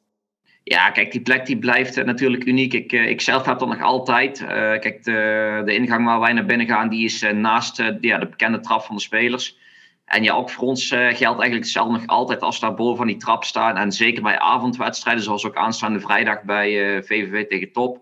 Ja, 0.64 0.90
kijk, 0.90 1.12
die 1.12 1.22
plek 1.22 1.46
die 1.46 1.58
blijft 1.58 2.04
natuurlijk 2.04 2.44
uniek. 2.44 2.72
Ik, 2.72 2.92
ik 2.92 3.20
zelf 3.20 3.44
heb 3.44 3.58
dat 3.58 3.68
nog 3.68 3.82
altijd. 3.82 4.44
Kijk, 4.80 5.04
de, 5.04 5.62
de 5.64 5.74
ingang 5.74 6.04
waar 6.04 6.20
wij 6.20 6.32
naar 6.32 6.44
binnen 6.44 6.66
gaan, 6.66 6.88
die 6.88 7.04
is 7.04 7.26
naast 7.34 7.76
ja, 8.00 8.18
de 8.18 8.28
bekende 8.28 8.60
trap 8.60 8.82
van 8.82 8.96
de 8.96 9.02
spelers. 9.02 9.58
En 10.12 10.22
ja, 10.22 10.34
ook 10.34 10.50
voor 10.50 10.68
ons 10.68 10.90
uh, 10.90 10.98
geldt 10.98 11.20
eigenlijk 11.20 11.54
hetzelfde 11.54 11.92
nog 11.92 12.06
altijd 12.06 12.40
als 12.40 12.60
daar 12.60 12.74
boven 12.74 12.96
van 12.96 13.06
die 13.06 13.16
trap 13.16 13.44
staan. 13.44 13.76
En 13.76 13.92
zeker 13.92 14.22
bij 14.22 14.38
avondwedstrijden, 14.38 15.22
zoals 15.22 15.46
ook 15.46 15.56
aanstaande 15.56 16.00
vrijdag 16.00 16.42
bij 16.42 17.02
VVV 17.02 17.46
tegen 17.48 17.72
Top. 17.72 18.00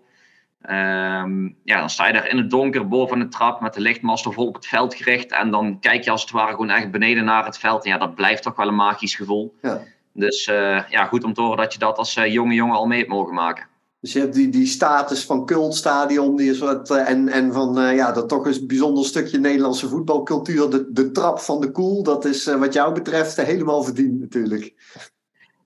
Um, 0.69 1.57
ja, 1.63 1.79
dan 1.79 1.89
sta 1.89 2.07
je 2.07 2.13
daar 2.13 2.27
in 2.27 2.37
het 2.37 2.49
donker 2.49 2.87
boven 2.87 3.19
de 3.19 3.27
trap 3.27 3.61
met 3.61 3.73
de 3.73 3.81
lichtmaster 3.81 4.33
vol 4.33 4.47
op 4.47 4.53
het 4.53 4.67
veld 4.67 4.95
gericht. 4.95 5.31
En 5.31 5.51
dan 5.51 5.79
kijk 5.79 6.03
je 6.03 6.11
als 6.11 6.21
het 6.21 6.31
ware 6.31 6.51
gewoon 6.51 6.69
echt 6.69 6.91
beneden 6.91 7.25
naar 7.25 7.45
het 7.45 7.57
veld. 7.57 7.83
En 7.83 7.91
ja, 7.91 7.97
dat 7.97 8.15
blijft 8.15 8.43
toch 8.43 8.55
wel 8.55 8.67
een 8.67 8.75
magisch 8.75 9.15
gevoel. 9.15 9.55
Ja. 9.61 9.81
Dus 10.13 10.47
uh, 10.47 10.89
ja, 10.89 11.05
goed 11.05 11.23
om 11.23 11.33
te 11.33 11.41
horen 11.41 11.57
dat 11.57 11.73
je 11.73 11.79
dat 11.79 11.97
als 11.97 12.13
jonge 12.13 12.53
jongen 12.53 12.75
al 12.75 12.87
mee 12.87 12.97
hebt 12.97 13.09
mogen 13.09 13.33
maken. 13.33 13.65
Dus 14.01 14.13
je 14.13 14.19
hebt 14.19 14.33
die, 14.33 14.49
die 14.49 14.65
status 14.65 15.25
van 15.25 15.45
cultstadion 15.45 16.35
die 16.35 16.49
is 16.49 16.59
wat, 16.59 16.89
eh, 16.89 17.09
en, 17.09 17.27
en 17.27 17.53
van 17.53 17.95
ja, 17.95 18.11
dat 18.11 18.29
toch 18.29 18.45
een 18.45 18.67
bijzonder 18.67 19.05
stukje 19.05 19.39
Nederlandse 19.39 19.87
voetbalcultuur. 19.87 20.69
De, 20.69 20.87
de 20.91 21.11
trap 21.11 21.39
van 21.39 21.61
de 21.61 21.71
koel, 21.71 22.03
dat 22.03 22.25
is 22.25 22.45
wat 22.45 22.73
jou 22.73 22.93
betreft 22.93 23.41
helemaal 23.41 23.83
verdiend 23.83 24.19
natuurlijk. 24.19 24.73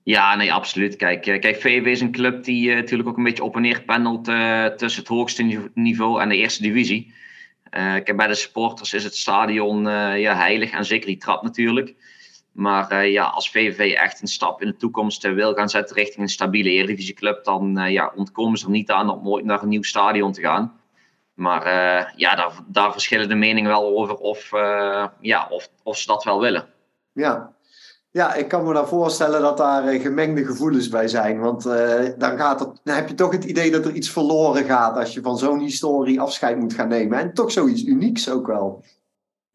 Ja, 0.02 0.36
nee, 0.36 0.52
absoluut. 0.52 0.96
Kijk, 0.96 1.22
kijk 1.22 1.60
VV 1.60 1.86
is 1.86 2.00
een 2.00 2.12
club 2.12 2.44
die 2.44 2.74
natuurlijk 2.74 3.08
ook 3.08 3.16
een 3.16 3.24
beetje 3.24 3.44
op 3.44 3.54
en 3.56 3.62
neer 3.62 3.82
pendelt 3.82 4.24
tussen 4.78 5.00
het 5.00 5.08
hoogste 5.08 5.70
niveau 5.74 6.20
en 6.20 6.28
de 6.28 6.36
eerste 6.36 6.62
divisie. 6.62 7.14
kijk, 7.70 8.16
bij 8.16 8.26
de 8.26 8.34
supporters 8.34 8.92
is 8.92 9.04
het 9.04 9.16
stadion 9.16 9.82
ja, 10.18 10.36
heilig 10.36 10.70
en 10.70 10.84
zeker 10.84 11.06
die 11.06 11.16
trap 11.16 11.42
natuurlijk. 11.42 11.94
Maar 12.56 12.92
uh, 12.92 13.12
ja, 13.12 13.24
als 13.24 13.50
VVV 13.50 13.92
echt 13.94 14.20
een 14.20 14.28
stap 14.28 14.62
in 14.62 14.66
de 14.66 14.76
toekomst 14.76 15.24
uh, 15.24 15.34
wil 15.34 15.54
gaan 15.54 15.68
zetten 15.68 15.96
richting 15.96 16.18
een 16.18 16.28
stabiele 16.28 16.70
Eredivisieclub, 16.70 17.44
dan 17.44 17.78
uh, 17.78 17.90
ja, 17.90 18.12
ontkomen 18.14 18.58
ze 18.58 18.64
er 18.64 18.70
niet 18.70 18.90
aan 18.90 19.10
om 19.10 19.22
nooit 19.22 19.44
naar 19.44 19.62
een 19.62 19.68
nieuw 19.68 19.82
stadion 19.82 20.32
te 20.32 20.40
gaan. 20.40 20.80
Maar 21.34 21.64
ja, 22.16 22.34
daar, 22.34 22.52
daar, 22.66 22.92
verschillen 22.92 23.28
de 23.28 23.34
meningen 23.34 23.70
wel 23.70 23.98
over 23.98 24.14
of, 24.14 24.50
ja, 25.20 25.46
of, 25.50 25.68
of 25.82 25.98
ze 25.98 26.06
dat 26.06 26.24
wel 26.24 26.40
willen. 26.40 26.66
Ja. 27.12 27.52
ja, 28.10 28.34
ik 28.34 28.48
kan 28.48 28.64
me 28.64 28.72
dan 28.72 28.88
voorstellen 28.88 29.40
dat 29.40 29.56
daar 29.56 29.82
gemengde 30.00 30.44
gevoelens 30.44 30.88
bij 30.88 31.08
zijn. 31.08 31.40
Want 31.40 31.62
dan, 32.18 32.38
gaat 32.38 32.60
het, 32.60 32.80
dan 32.84 32.94
heb 32.96 33.08
je 33.08 33.14
toch 33.14 33.32
het 33.32 33.44
idee 33.44 33.70
dat 33.70 33.84
er 33.84 33.92
iets 33.92 34.10
verloren 34.10 34.64
gaat 34.64 34.96
als 34.96 35.14
je 35.14 35.20
van 35.20 35.38
zo'n 35.38 35.60
historie 35.60 36.20
afscheid 36.20 36.58
moet 36.58 36.74
gaan 36.74 36.88
nemen. 36.88 37.18
En 37.18 37.34
toch 37.34 37.52
zoiets 37.52 37.84
unieks 37.84 38.30
ook 38.30 38.46
wel. 38.46 38.84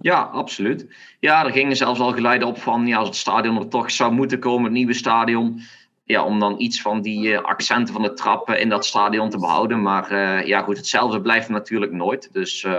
Ja, 0.01 0.21
absoluut. 0.21 0.87
Ja, 1.19 1.45
er 1.45 1.51
gingen 1.51 1.75
zelfs 1.75 1.99
al 1.99 2.11
geleiden 2.11 2.47
op 2.47 2.57
van 2.57 2.87
ja, 2.87 2.97
als 2.97 3.07
het 3.07 3.17
stadion 3.17 3.57
er 3.57 3.67
toch 3.67 3.91
zou 3.91 4.13
moeten 4.13 4.39
komen, 4.39 4.63
het 4.63 4.73
nieuwe 4.73 4.93
stadion. 4.93 5.61
Ja, 6.03 6.25
om 6.25 6.39
dan 6.39 6.55
iets 6.57 6.81
van 6.81 7.01
die 7.01 7.27
uh, 7.27 7.41
accenten 7.41 7.93
van 7.93 8.03
de 8.03 8.13
trappen 8.13 8.59
in 8.59 8.69
dat 8.69 8.85
stadion 8.85 9.29
te 9.29 9.37
behouden. 9.37 9.81
Maar 9.81 10.11
uh, 10.11 10.47
ja, 10.47 10.61
goed, 10.61 10.77
hetzelfde 10.77 11.21
blijft 11.21 11.49
natuurlijk 11.49 11.91
nooit. 11.91 12.29
Dus 12.31 12.63
uh, 12.63 12.73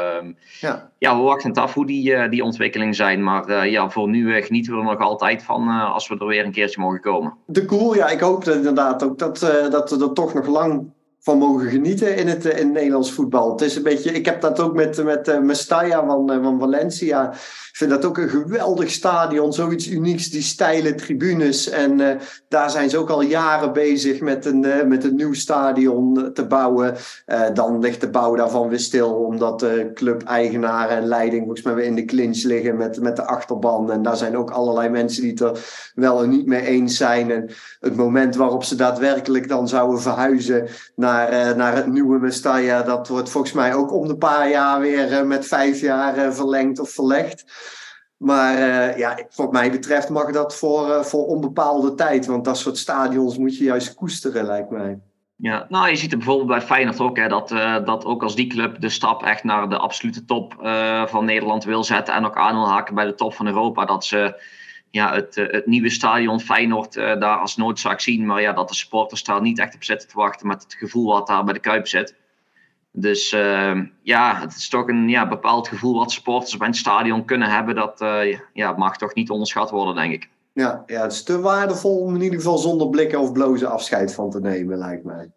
ja. 0.61 0.91
ja, 0.99 1.17
we 1.17 1.23
wachten 1.23 1.49
het 1.49 1.59
af 1.59 1.75
hoe 1.75 1.87
die, 1.87 2.11
uh, 2.11 2.31
die 2.31 2.45
ontwikkelingen 2.45 2.95
zijn. 2.95 3.23
Maar 3.23 3.69
ja, 3.69 3.91
voor 3.91 4.09
nu 4.09 4.43
genieten 4.43 4.73
we 4.73 4.79
er 4.79 4.85
nog 4.85 4.99
altijd 4.99 5.43
van 5.43 5.69
als 5.69 6.09
we 6.09 6.19
er 6.19 6.27
weer 6.27 6.45
een 6.45 6.53
keertje 6.53 6.81
mogen 6.81 7.01
komen. 7.01 7.35
De 7.47 7.65
cool, 7.65 7.95
ja, 7.95 8.09
ik 8.09 8.21
hoop 8.21 8.45
inderdaad 8.45 9.03
ook 9.03 9.19
dat, 9.19 9.39
dat 9.71 9.91
we 9.91 10.05
er 10.05 10.13
toch 10.13 10.35
nog 10.35 10.47
lang 10.47 10.93
van 11.23 11.39
mogen 11.39 11.71
genieten 11.71 12.17
in 12.17 12.29
het, 12.29 12.45
in 12.45 12.57
het 12.57 12.73
Nederlands 12.73 13.13
voetbal. 13.13 13.51
Het 13.51 13.61
is 13.61 13.77
een 13.77 13.83
beetje, 13.83 14.13
ik 14.13 14.27
heb 14.27 14.41
dat 14.41 14.61
ook 14.61 14.75
met, 14.75 15.05
met 15.05 15.29
uh, 15.29 15.39
Mestalla 15.39 16.07
van, 16.07 16.41
van 16.43 16.59
Valencia 16.59 17.35
ik 17.73 17.79
vind 17.79 17.91
dat 17.91 18.05
ook 18.05 18.19
een 18.19 18.29
geweldig 18.29 18.91
stadion, 18.91 19.53
zoiets 19.53 19.89
unieks, 19.89 20.31
die 20.31 20.43
steile 20.43 20.95
tribunes. 20.95 21.69
En 21.69 22.19
daar 22.49 22.71
zijn 22.71 22.91
ze 22.91 22.99
ook 22.99 23.11
al 23.11 23.23
jaren 23.23 23.73
bezig 23.73 24.21
met 24.21 24.47
een, 24.47 24.89
met 24.89 25.05
een 25.05 25.15
nieuw 25.15 25.33
stadion 25.33 26.31
te 26.33 26.47
bouwen. 26.47 26.95
Dan 27.55 27.81
ligt 27.81 28.01
de 28.01 28.11
bouw 28.11 28.35
daarvan 28.35 28.69
weer 28.69 28.79
stil, 28.79 29.15
omdat 29.15 29.61
de 29.61 29.91
club-eigenaren 29.95 30.97
en 30.97 31.07
leiding 31.07 31.43
volgens 31.43 31.63
mij 31.63 31.75
weer 31.75 31.85
in 31.85 31.95
de 31.95 32.05
clinch 32.05 32.43
liggen 32.43 32.77
met, 32.77 33.01
met 33.01 33.17
de 33.17 33.27
achterban. 33.27 33.91
En 33.91 34.03
daar 34.03 34.17
zijn 34.17 34.37
ook 34.37 34.51
allerlei 34.51 34.89
mensen 34.89 35.23
die 35.23 35.31
het 35.31 35.41
er 35.41 35.59
wel 35.95 36.23
en 36.23 36.29
niet 36.29 36.47
mee 36.47 36.67
eens 36.67 36.97
zijn. 36.97 37.31
En 37.31 37.51
het 37.81 37.97
moment 37.97 38.37
waarop 38.37 38.65
ze 38.65 38.75
daadwerkelijk 38.75 39.49
dan 39.49 39.69
zouden 39.69 40.01
verhuizen 40.01 40.69
naar, 40.95 41.12
naar 41.57 41.77
het 41.77 41.87
nieuwe 41.87 42.19
Mestalla, 42.19 42.83
dat 42.83 43.09
wordt 43.09 43.31
volgens 43.31 43.53
mij 43.53 43.75
ook 43.75 43.93
om 43.93 44.09
de 44.09 44.17
paar 44.17 44.51
jaar 44.51 44.81
weer 44.81 45.27
met 45.27 45.47
vijf 45.47 45.81
jaar 45.81 46.35
verlengd 46.35 46.79
of 46.79 46.91
verlegd. 46.91 47.45
Maar 48.17 48.59
ja, 48.99 49.19
wat 49.35 49.53
mij 49.53 49.71
betreft 49.71 50.09
mag 50.09 50.33
dat 50.33 50.57
voor, 50.57 51.05
voor 51.05 51.27
onbepaalde 51.27 51.95
tijd. 51.95 52.27
Want 52.27 52.45
dat 52.45 52.59
soort 52.59 52.79
stadions 52.79 53.39
moet 53.39 53.57
je 53.57 53.65
juist 53.65 53.95
koesteren, 53.95 54.45
lijkt 54.45 54.71
mij. 54.71 54.99
Ja, 55.37 55.67
nou 55.69 55.89
je 55.89 55.97
ziet 55.97 56.13
er 56.13 56.19
bijvoorbeeld 56.19 56.49
bij 56.49 56.61
Feyenoord 56.61 57.01
ook, 57.01 57.17
hè, 57.17 57.29
dat, 57.29 57.49
dat 57.85 58.05
ook 58.05 58.23
als 58.23 58.35
die 58.35 58.47
club 58.47 58.81
de 58.81 58.89
stap 58.89 59.23
echt 59.23 59.45
naar 59.45 59.69
de 59.69 59.79
absolute 59.79 60.25
top 60.25 60.55
van 61.07 61.25
Nederland 61.25 61.65
wil 61.65 61.85
zetten. 61.85 62.15
En 62.15 62.25
ook 62.25 62.37
aan 62.37 62.55
wil 62.55 62.69
haken 62.69 62.95
bij 62.95 63.05
de 63.05 63.15
top 63.15 63.35
van 63.35 63.47
Europa. 63.47 63.85
Dat 63.85 64.05
ze 64.05 64.43
ja, 64.93 65.15
het, 65.15 65.35
het 65.35 65.67
nieuwe 65.67 65.91
stadion 65.91 66.41
Feyenoord 66.41 66.95
daar 66.95 67.39
als 67.39 67.57
noodzaak 67.57 68.01
zien. 68.01 68.27
Maar 68.27 68.41
ja, 68.41 68.53
dat 68.53 68.69
de 68.69 68.75
supporters 68.75 69.25
daar 69.25 69.41
niet 69.41 69.59
echt 69.59 69.75
op 69.75 69.85
zitten 69.85 70.09
te 70.09 70.17
wachten 70.17 70.47
met 70.47 70.63
het 70.63 70.75
gevoel 70.75 71.13
wat 71.13 71.27
daar 71.27 71.45
bij 71.45 71.55
de 71.55 71.61
Kuip 71.61 71.87
zit. 71.87 72.15
Dus 72.91 73.33
uh, 73.33 73.81
ja, 74.03 74.41
het 74.41 74.55
is 74.57 74.69
toch 74.69 74.89
een 74.89 75.09
ja, 75.09 75.29
bepaald 75.29 75.69
gevoel 75.69 75.99
wat 75.99 76.13
supporters 76.13 76.57
bij 76.57 76.69
een 76.69 76.75
stadion 76.75 77.25
kunnen 77.25 77.49
hebben. 77.49 77.75
Dat 77.75 78.05
ja, 78.53 78.73
mag 78.77 78.97
toch 78.97 79.15
niet 79.15 79.31
onderschat 79.31 79.71
worden, 79.71 79.95
denk 79.95 80.13
ik. 80.13 80.29
Ja, 80.53 80.83
ja, 80.87 81.03
het 81.03 81.13
is 81.13 81.23
te 81.23 81.41
waardevol 81.41 81.99
om 81.99 82.15
in 82.15 82.21
ieder 82.21 82.39
geval 82.39 82.59
zonder 82.59 82.89
blikken 82.89 83.21
of 83.21 83.33
blozen 83.33 83.71
afscheid 83.71 84.15
van 84.15 84.31
te 84.31 84.41
nemen, 84.41 84.79
lijkt 84.79 85.05
mij. 85.05 85.31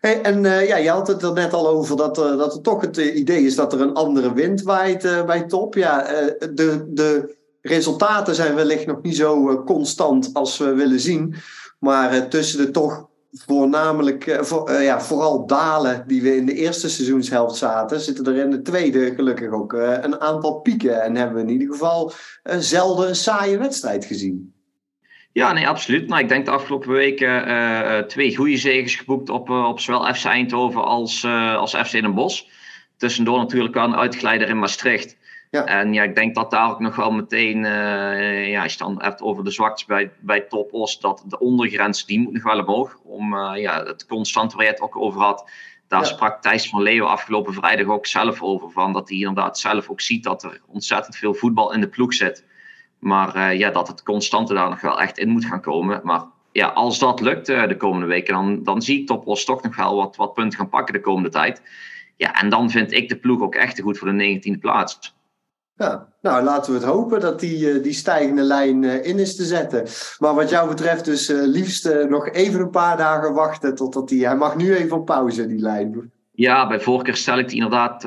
En 0.00 0.42
ja, 0.42 0.76
je 0.76 0.90
had 0.90 1.06
het 1.08 1.22
er 1.22 1.32
net 1.32 1.52
al 1.52 1.68
over 1.68 1.96
dat, 1.96 2.14
dat 2.14 2.54
er 2.54 2.60
toch 2.60 2.80
het 2.80 2.96
idee 2.96 3.42
is 3.42 3.54
dat 3.54 3.72
er 3.72 3.80
een 3.80 3.94
andere 3.94 4.32
wind 4.32 4.62
waait 4.62 5.22
bij 5.26 5.42
top. 5.42 5.74
Ja, 5.74 6.02
de, 6.38 6.84
de 6.88 7.37
resultaten 7.68 8.34
zijn 8.34 8.54
wellicht 8.54 8.86
nog 8.86 9.02
niet 9.02 9.16
zo 9.16 9.62
constant 9.64 10.30
als 10.32 10.58
we 10.58 10.74
willen 10.74 11.00
zien. 11.00 11.34
Maar 11.78 12.28
tussen 12.28 12.58
de 12.58 12.70
toch 12.70 13.08
voornamelijk, 13.32 14.26
uh, 14.26 14.42
voor, 14.42 14.70
uh, 14.70 14.84
ja, 14.84 15.00
vooral 15.00 15.46
dalen 15.46 16.04
die 16.06 16.22
we 16.22 16.36
in 16.36 16.46
de 16.46 16.54
eerste 16.54 16.90
seizoenshelft 16.90 17.56
zaten, 17.56 18.00
zitten 18.00 18.26
er 18.26 18.36
in 18.36 18.50
de 18.50 18.62
tweede 18.62 19.14
gelukkig 19.14 19.50
ook 19.50 19.72
uh, 19.72 19.96
een 20.00 20.20
aantal 20.20 20.60
pieken. 20.60 21.02
En 21.02 21.16
hebben 21.16 21.36
we 21.36 21.42
in 21.42 21.60
ieder 21.60 21.76
geval 21.76 22.12
zelden 22.58 23.08
een 23.08 23.16
saaie 23.16 23.58
wedstrijd 23.58 24.04
gezien. 24.04 24.52
Ja, 25.32 25.52
nee, 25.52 25.68
absoluut. 25.68 26.08
Nou, 26.08 26.22
ik 26.22 26.28
denk 26.28 26.44
de 26.44 26.50
afgelopen 26.50 26.90
weken 26.90 28.08
twee 28.08 28.36
goede 28.36 28.56
zegens 28.56 28.94
geboekt 28.94 29.28
op, 29.28 29.50
op 29.50 29.80
zowel 29.80 30.14
FC 30.14 30.24
Eindhoven 30.24 30.84
als, 30.84 31.24
als 31.56 31.74
FC 31.74 31.90
Den 31.90 32.14
Bosch. 32.14 32.42
Tussendoor 32.96 33.38
natuurlijk 33.38 33.74
wel 33.74 33.84
een 33.84 33.96
uitgeleider 33.96 34.48
in 34.48 34.58
Maastricht. 34.58 35.16
Ja. 35.50 35.64
En 35.64 35.92
ja, 35.92 36.02
ik 36.02 36.14
denk 36.14 36.34
dat 36.34 36.50
daar 36.50 36.70
ook 36.70 36.80
nog 36.80 36.96
wel 36.96 37.10
meteen, 37.10 37.56
uh, 37.64 38.48
ja, 38.48 38.62
als 38.62 38.72
je 38.72 38.78
dan 38.78 39.02
hebt 39.02 39.22
over 39.22 39.44
de 39.44 39.50
zwaktes 39.50 39.84
bij, 39.84 40.10
bij 40.20 40.40
Top 40.40 40.72
Os, 40.72 41.00
dat 41.00 41.24
de 41.26 41.38
ondergrens, 41.38 42.06
die 42.06 42.20
moet 42.20 42.32
nog 42.32 42.42
wel 42.42 42.58
omhoog. 42.58 42.98
Om 43.04 43.34
uh, 43.34 43.50
ja, 43.54 43.84
het 43.84 44.06
constante 44.06 44.56
waar 44.56 44.64
je 44.64 44.70
het 44.70 44.80
ook 44.80 44.96
over 44.96 45.20
had. 45.20 45.50
Daar 45.88 46.06
sprak 46.06 46.42
Thijs 46.42 46.68
van 46.68 46.82
Leeuwen 46.82 47.10
afgelopen 47.10 47.54
vrijdag 47.54 47.86
ook 47.86 48.06
zelf 48.06 48.42
over. 48.42 48.70
Van 48.70 48.92
dat 48.92 49.08
hij 49.08 49.18
inderdaad 49.18 49.58
zelf 49.58 49.90
ook 49.90 50.00
ziet 50.00 50.24
dat 50.24 50.42
er 50.42 50.60
ontzettend 50.66 51.16
veel 51.16 51.34
voetbal 51.34 51.72
in 51.72 51.80
de 51.80 51.88
ploeg 51.88 52.14
zit. 52.14 52.44
Maar 52.98 53.36
uh, 53.36 53.58
ja, 53.58 53.70
dat 53.70 53.88
het 53.88 54.02
constante 54.02 54.54
daar 54.54 54.68
nog 54.68 54.80
wel 54.80 55.00
echt 55.00 55.18
in 55.18 55.28
moet 55.28 55.44
gaan 55.44 55.60
komen. 55.60 56.00
Maar 56.04 56.24
ja, 56.52 56.66
als 56.66 56.98
dat 56.98 57.20
lukt 57.20 57.46
de 57.46 57.76
komende 57.78 58.06
weken, 58.06 58.34
dan, 58.34 58.62
dan 58.62 58.82
zie 58.82 59.00
ik 59.00 59.06
Top 59.06 59.26
Os 59.26 59.44
toch 59.44 59.62
nog 59.62 59.76
wel 59.76 59.96
wat, 59.96 60.16
wat 60.16 60.34
punten 60.34 60.58
gaan 60.58 60.68
pakken 60.68 60.94
de 60.94 61.00
komende 61.00 61.28
tijd. 61.28 61.62
Ja, 62.16 62.34
en 62.34 62.48
dan 62.48 62.70
vind 62.70 62.92
ik 62.92 63.08
de 63.08 63.16
ploeg 63.16 63.40
ook 63.40 63.54
echt 63.54 63.76
te 63.76 63.82
goed 63.82 63.98
voor 63.98 64.16
de 64.16 64.40
19e 64.54 64.58
plaats. 64.60 65.16
Ja, 65.78 66.08
nou 66.20 66.44
laten 66.44 66.72
we 66.72 66.78
het 66.78 66.88
hopen 66.88 67.20
dat 67.20 67.40
die, 67.40 67.70
eh, 67.70 67.82
die 67.82 67.92
stijgende 67.92 68.42
lijn 68.42 68.84
eh, 68.84 69.04
in 69.04 69.18
is 69.18 69.36
te 69.36 69.44
zetten. 69.44 69.84
Maar 70.18 70.34
wat 70.34 70.50
jou 70.50 70.68
betreft 70.68 71.04
dus 71.04 71.30
uh, 71.30 71.42
liefst 71.42 71.94
nog 72.08 72.30
even 72.30 72.60
een 72.60 72.70
paar 72.70 72.96
dagen 72.96 73.34
wachten 73.34 73.74
totdat 73.74 74.08
die... 74.08 74.26
Hij 74.26 74.36
mag 74.36 74.56
nu 74.56 74.74
even 74.74 74.96
op 74.96 75.06
pauze, 75.06 75.46
die 75.46 75.58
lijn. 75.58 76.12
Ja, 76.32 76.66
bij 76.66 76.80
voorkeur 76.80 77.16
stel 77.16 77.38
ik 77.38 77.48
die 77.48 77.56
inderdaad 77.56 78.02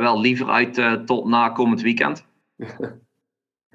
wel 0.00 0.20
liever 0.20 0.48
uit 0.48 1.06
tot 1.06 1.24
na 1.24 1.48
komend 1.48 1.80
weekend. 1.82 2.24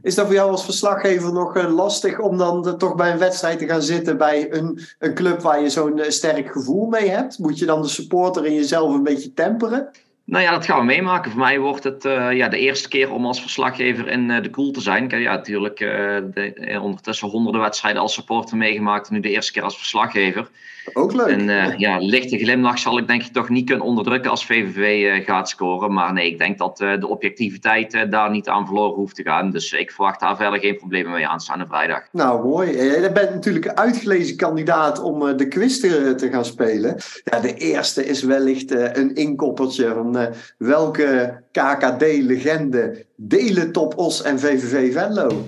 Is 0.01 0.15
dat 0.15 0.25
voor 0.25 0.35
jou 0.35 0.51
als 0.51 0.65
verslaggever 0.65 1.33
nog 1.33 1.67
lastig 1.67 2.19
om 2.19 2.37
dan 2.37 2.77
toch 2.77 2.95
bij 2.95 3.11
een 3.11 3.17
wedstrijd 3.17 3.59
te 3.59 3.67
gaan 3.67 3.81
zitten 3.81 4.17
bij 4.17 4.53
een, 4.53 4.79
een 4.99 5.13
club 5.13 5.41
waar 5.41 5.61
je 5.61 5.69
zo'n 5.69 6.01
sterk 6.07 6.51
gevoel 6.51 6.87
mee 6.87 7.09
hebt? 7.09 7.39
Moet 7.39 7.59
je 7.59 7.65
dan 7.65 7.81
de 7.81 7.87
supporter 7.87 8.45
in 8.45 8.53
jezelf 8.53 8.93
een 8.93 9.03
beetje 9.03 9.33
temperen? 9.33 9.89
Nou 10.29 10.43
ja, 10.43 10.51
dat 10.51 10.65
gaan 10.65 10.79
we 10.79 10.86
meemaken. 10.86 11.31
Voor 11.31 11.39
mij 11.39 11.59
wordt 11.59 11.83
het 11.83 12.05
uh, 12.05 12.31
ja, 12.31 12.48
de 12.48 12.57
eerste 12.57 12.88
keer 12.88 13.12
om 13.12 13.25
als 13.25 13.41
verslaggever 13.41 14.07
in 14.07 14.29
uh, 14.29 14.41
de 14.41 14.50
koel 14.50 14.71
te 14.71 14.81
zijn. 14.81 15.07
Kijk, 15.07 15.21
ja, 15.21 15.31
natuurlijk 15.31 15.79
uh, 15.79 15.89
de, 16.33 16.79
ondertussen 16.81 17.27
honderden 17.27 17.62
wedstrijden 17.62 18.01
als 18.01 18.13
supporter 18.13 18.57
meegemaakt. 18.57 19.09
Nu 19.09 19.19
de 19.19 19.29
eerste 19.29 19.51
keer 19.51 19.63
als 19.63 19.77
verslaggever. 19.77 20.50
Ook 20.93 21.13
leuk. 21.13 21.27
En 21.27 21.77
ja, 21.77 21.98
lichte 21.98 22.38
glimlach 22.38 22.79
zal 22.79 22.98
ik 22.98 23.07
denk 23.07 23.24
ik 23.24 23.33
toch 23.33 23.50
niet 23.50 23.65
kunnen 23.65 23.86
onderdrukken 23.86 24.31
als 24.31 24.45
VVV 24.45 25.25
gaat 25.25 25.50
scoren. 25.50 25.93
Maar 25.93 26.13
nee, 26.13 26.31
ik 26.31 26.38
denk 26.38 26.57
dat 26.57 26.77
de 26.77 27.07
objectiviteit 27.07 28.05
daar 28.09 28.31
niet 28.31 28.48
aan 28.48 28.65
verloren 28.65 28.95
hoeft 28.95 29.15
te 29.15 29.24
gaan. 29.24 29.51
Dus 29.51 29.71
ik 29.74 29.91
verwacht 29.91 30.19
daar 30.19 30.38
verder 30.38 30.59
geen 30.59 30.77
problemen 30.77 31.12
mee 31.12 31.27
aanstaande 31.27 31.65
vrijdag. 31.67 32.01
Nou, 32.12 32.48
mooi. 32.48 32.71
Je 32.77 33.09
bent 33.13 33.33
natuurlijk 33.33 33.65
een 33.65 33.77
uitgelezen 33.77 34.38
kandidaat 34.38 35.01
om 35.01 35.38
de 35.38 35.48
quiz 35.48 35.79
te, 35.79 36.15
te, 36.15 36.29
gaan 36.29 36.45
spelen. 36.45 36.98
Ja, 37.24 37.39
de 37.39 37.53
eerste 37.53 38.05
is 38.05 38.24
wellicht 38.24 38.71
een 38.71 39.15
inkoppertje 39.15 39.93
van 39.93 40.18
welke 40.57 41.41
KKD-legende 41.51 43.05
delen 43.15 43.71
Top 43.71 43.97
Os 43.97 44.23
en 44.23 44.39
VVV 44.39 44.93
Venlo? 44.93 45.47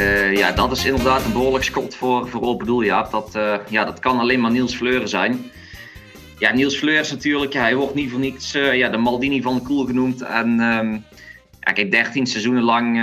Uh, 0.00 0.36
ja, 0.36 0.52
dat 0.52 0.72
is 0.72 0.84
inderdaad 0.84 1.24
een 1.24 1.32
behoorlijk 1.32 1.64
schot 1.64 1.94
voor, 1.94 2.28
voor 2.28 2.42
open 2.42 2.66
doel, 2.66 2.82
Jaap. 2.82 3.10
Dat, 3.10 3.34
uh, 3.36 3.54
ja, 3.68 3.84
dat 3.84 3.98
kan 3.98 4.18
alleen 4.18 4.40
maar 4.40 4.50
Niels 4.50 4.74
Fleuren 4.74 5.08
zijn. 5.08 5.50
Ja, 6.38 6.52
Niels 6.52 6.76
Fleuren 6.76 7.02
is 7.02 7.10
natuurlijk, 7.10 7.52
hij 7.52 7.74
wordt 7.74 7.94
niet 7.94 8.10
voor 8.10 8.20
niets 8.20 8.52
ja, 8.52 8.88
de 8.88 8.96
Maldini 8.96 9.42
van 9.42 9.54
de 9.54 9.62
Koel 9.62 9.86
genoemd. 9.86 10.22
En 10.22 10.60
um, 10.60 11.04
ja, 11.60 11.72
heb 11.74 11.90
13 11.90 12.26
seizoenen 12.26 12.62
lang 12.62 12.96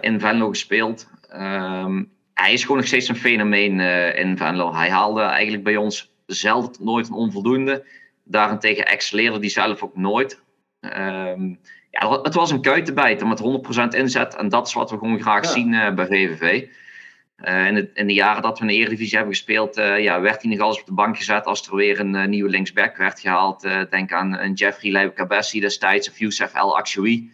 in 0.00 0.20
Venlo 0.20 0.48
gespeeld. 0.48 1.06
Um, 1.34 2.10
hij 2.34 2.52
is 2.52 2.62
gewoon 2.62 2.76
nog 2.76 2.86
steeds 2.86 3.08
een 3.08 3.16
fenomeen 3.16 3.80
in 4.14 4.36
Venlo. 4.36 4.74
Hij 4.74 4.90
haalde 4.90 5.20
eigenlijk 5.20 5.64
bij 5.64 5.76
ons 5.76 6.11
zelden 6.26 6.84
nooit 6.84 7.08
een 7.08 7.14
onvoldoende. 7.14 7.84
Daarentegen 8.24 8.86
excelleerde 8.86 9.38
hij 9.38 9.48
zelf 9.48 9.82
ook 9.82 9.96
nooit. 9.96 10.40
Um, 10.80 11.58
ja, 11.92 12.20
het 12.22 12.34
was 12.34 12.50
een 12.50 12.62
kuitenbijter 12.62 13.26
met 13.26 13.42
100% 13.94 13.98
inzet. 13.98 14.34
En 14.36 14.48
dat 14.48 14.66
is 14.66 14.72
wat 14.72 14.90
we 14.90 14.98
gewoon 14.98 15.20
graag 15.20 15.46
zien 15.46 15.72
uh, 15.72 15.94
bij 15.94 16.06
VVV. 16.06 16.66
Uh, 17.44 17.66
in, 17.66 17.74
de, 17.74 17.90
in, 17.94 18.06
de, 18.06 18.12
jaren 18.12 18.42
dat 18.42 18.58
we 18.58 18.64
in 18.64 18.70
de 18.70 18.78
Eredivisie 18.78 19.16
hebben 19.16 19.34
gespeeld, 19.34 19.78
uh, 19.78 20.02
ja, 20.02 20.20
werd 20.20 20.42
hij 20.42 20.50
nog 20.50 20.60
alles 20.60 20.80
op 20.80 20.86
de 20.86 20.92
bank 20.92 21.16
gezet 21.16 21.44
als 21.44 21.66
er 21.66 21.76
weer 21.76 22.00
een 22.00 22.30
nieuwe 22.30 22.50
linksback 22.50 22.96
werd 22.96 23.20
gehaald. 23.20 23.68
denk 23.90 24.12
aan 24.12 24.38
een 24.38 24.52
Jeffrey 24.52 24.92
Leibkabessi 24.92 25.60
destijds 25.60 26.10
of 26.10 26.18
Youssef 26.18 26.54
El 26.54 26.76
Akshoui. 26.76 27.30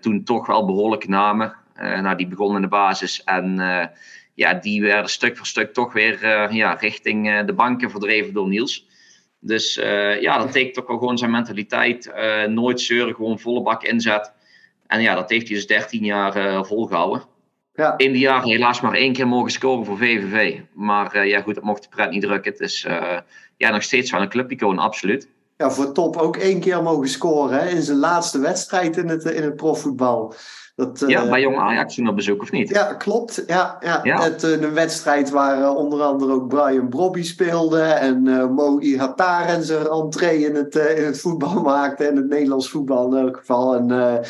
toen 0.00 0.24
toch 0.24 0.46
wel 0.46 0.66
behoorlijke 0.66 1.08
namen. 1.08 1.54
nou, 1.74 2.16
die 2.16 2.26
begonnen 2.26 2.56
in 2.56 2.62
de 2.62 2.68
basis 2.68 3.24
en 3.24 3.60
ja, 4.34 4.54
die 4.54 4.82
werden 4.82 5.10
stuk 5.10 5.36
voor 5.36 5.46
stuk 5.46 5.72
toch 5.72 5.92
weer 5.92 6.26
ja, 6.54 6.74
richting 6.74 7.44
de 7.46 7.52
banken 7.52 7.90
verdreven 7.90 8.32
door 8.32 8.48
Niels. 8.48 8.86
Dus 9.40 9.76
uh, 9.76 10.20
ja, 10.20 10.38
dat 10.38 10.52
tekent 10.52 10.80
ook 10.80 10.88
wel 10.88 10.98
gewoon 10.98 11.18
zijn 11.18 11.30
mentaliteit. 11.30 12.12
Nooit 12.48 12.80
zeuren, 12.80 13.14
gewoon 13.14 13.38
volle 13.38 13.62
bak 13.62 13.82
inzet. 13.82 14.32
En 14.86 15.00
ja, 15.00 15.14
dat 15.14 15.30
heeft 15.30 15.46
hij 15.46 15.56
dus 15.56 15.66
13 15.66 16.04
jaar 16.04 16.66
volgehouden. 16.66 17.22
Ja. 17.74 17.94
In 17.96 18.12
die 18.12 18.20
jaren 18.20 18.48
helaas 18.48 18.80
maar 18.80 18.94
één 18.94 19.12
keer 19.12 19.28
mogen 19.28 19.50
scoren 19.50 19.84
voor 19.84 19.96
VVV. 19.96 20.60
Maar 20.74 21.26
ja, 21.26 21.40
goed, 21.40 21.54
dat 21.54 21.64
mocht 21.64 21.82
de 21.82 21.88
pret 21.88 22.10
niet 22.10 22.22
drukken. 22.22 22.52
Het 22.52 22.60
is 22.60 22.86
ja, 23.56 23.70
nog 23.70 23.82
steeds 23.82 24.10
wel 24.10 24.20
een 24.20 24.28
clubicoon, 24.28 24.78
absoluut. 24.78 25.28
Ja, 25.56 25.70
voor 25.70 25.92
Top 25.92 26.16
ook 26.16 26.36
één 26.36 26.60
keer 26.60 26.82
mogen 26.82 27.08
scoren 27.08 27.58
hè, 27.58 27.68
in 27.68 27.82
zijn 27.82 27.98
laatste 27.98 28.38
wedstrijd 28.38 28.96
in 28.96 29.08
het, 29.08 29.24
in 29.24 29.42
het 29.42 29.56
profvoetbal. 29.56 30.34
Dat, 30.74 31.04
ja, 31.06 31.28
bij 31.28 31.40
Jong 31.40 31.56
Ajax 31.56 31.94
toen 31.94 32.08
op 32.08 32.16
bezoek, 32.16 32.42
of 32.42 32.50
niet? 32.50 32.68
Ja, 32.68 32.94
klopt. 32.94 33.42
Ja, 33.46 33.76
ja. 33.80 34.00
ja. 34.02 34.22
Het, 34.22 34.42
een 34.42 34.74
wedstrijd 34.74 35.30
waar 35.30 35.74
onder 35.74 36.02
andere 36.02 36.32
ook 36.32 36.48
Brian 36.48 36.88
Brobby 36.88 37.22
speelde 37.22 37.82
en 37.82 38.22
Mo 38.54 38.78
Ihatar 38.78 39.46
en 39.46 39.64
zijn 39.64 39.86
entree 39.86 40.46
in 40.46 40.54
het, 40.54 40.74
in 40.74 41.04
het 41.04 41.20
voetbal 41.20 41.62
maakte. 41.72 42.04
En 42.04 42.16
het 42.16 42.28
Nederlands 42.28 42.70
voetbal 42.70 43.14
in 43.14 43.24
elk 43.24 43.36
geval. 43.36 43.74
En 43.74 44.20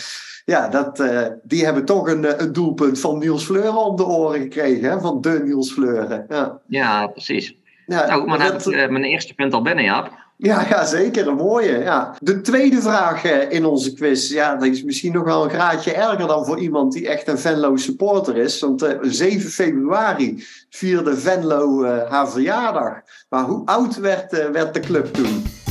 ja, 0.44 0.68
dat, 0.68 1.04
die 1.42 1.64
hebben 1.64 1.84
toch 1.84 2.08
een, 2.08 2.42
een 2.42 2.52
doelpunt 2.52 3.00
van 3.00 3.18
Niels 3.18 3.44
Fleuren 3.44 3.84
om 3.84 3.96
de 3.96 4.06
oren 4.06 4.40
gekregen. 4.40 4.90
Hè? 4.90 5.00
Van 5.00 5.20
de 5.20 5.40
Niels 5.44 5.72
Fleuren. 5.72 6.24
Ja, 6.28 6.60
ja 6.66 7.06
precies. 7.06 7.56
Ja, 7.86 8.06
nou, 8.06 8.26
maar 8.26 8.38
dat, 8.38 8.64
heb 8.64 8.90
mijn 8.90 9.04
eerste 9.04 9.34
punt 9.34 9.52
al 9.52 9.62
binnen, 9.62 9.84
Jaap. 9.84 10.21
Ja, 10.42 10.66
ja, 10.68 10.84
zeker. 10.84 11.28
Een 11.28 11.36
mooie. 11.36 11.78
Ja. 11.78 12.14
De 12.20 12.40
tweede 12.40 12.80
vraag 12.80 13.24
eh, 13.24 13.50
in 13.50 13.64
onze 13.64 13.94
quiz. 13.94 14.30
Ja, 14.30 14.54
dat 14.54 14.68
is 14.68 14.82
misschien 14.82 15.12
nog 15.12 15.24
wel 15.24 15.44
een 15.44 15.50
graadje 15.50 15.92
erger 15.92 16.26
dan 16.26 16.44
voor 16.44 16.58
iemand 16.58 16.92
die 16.92 17.08
echt 17.08 17.28
een 17.28 17.38
Venlo 17.38 17.76
supporter 17.76 18.36
is. 18.36 18.60
Want 18.60 18.96
7 19.00 19.40
eh, 19.40 19.46
februari 19.46 20.44
vierde 20.70 21.16
Venlo 21.16 21.84
uh, 21.84 22.10
haar 22.10 22.30
verjaardag. 22.30 23.00
Maar 23.28 23.44
hoe 23.44 23.66
oud 23.66 23.96
werd, 23.96 24.50
werd 24.52 24.74
de 24.74 24.80
club 24.80 25.14
toen? 25.14 25.61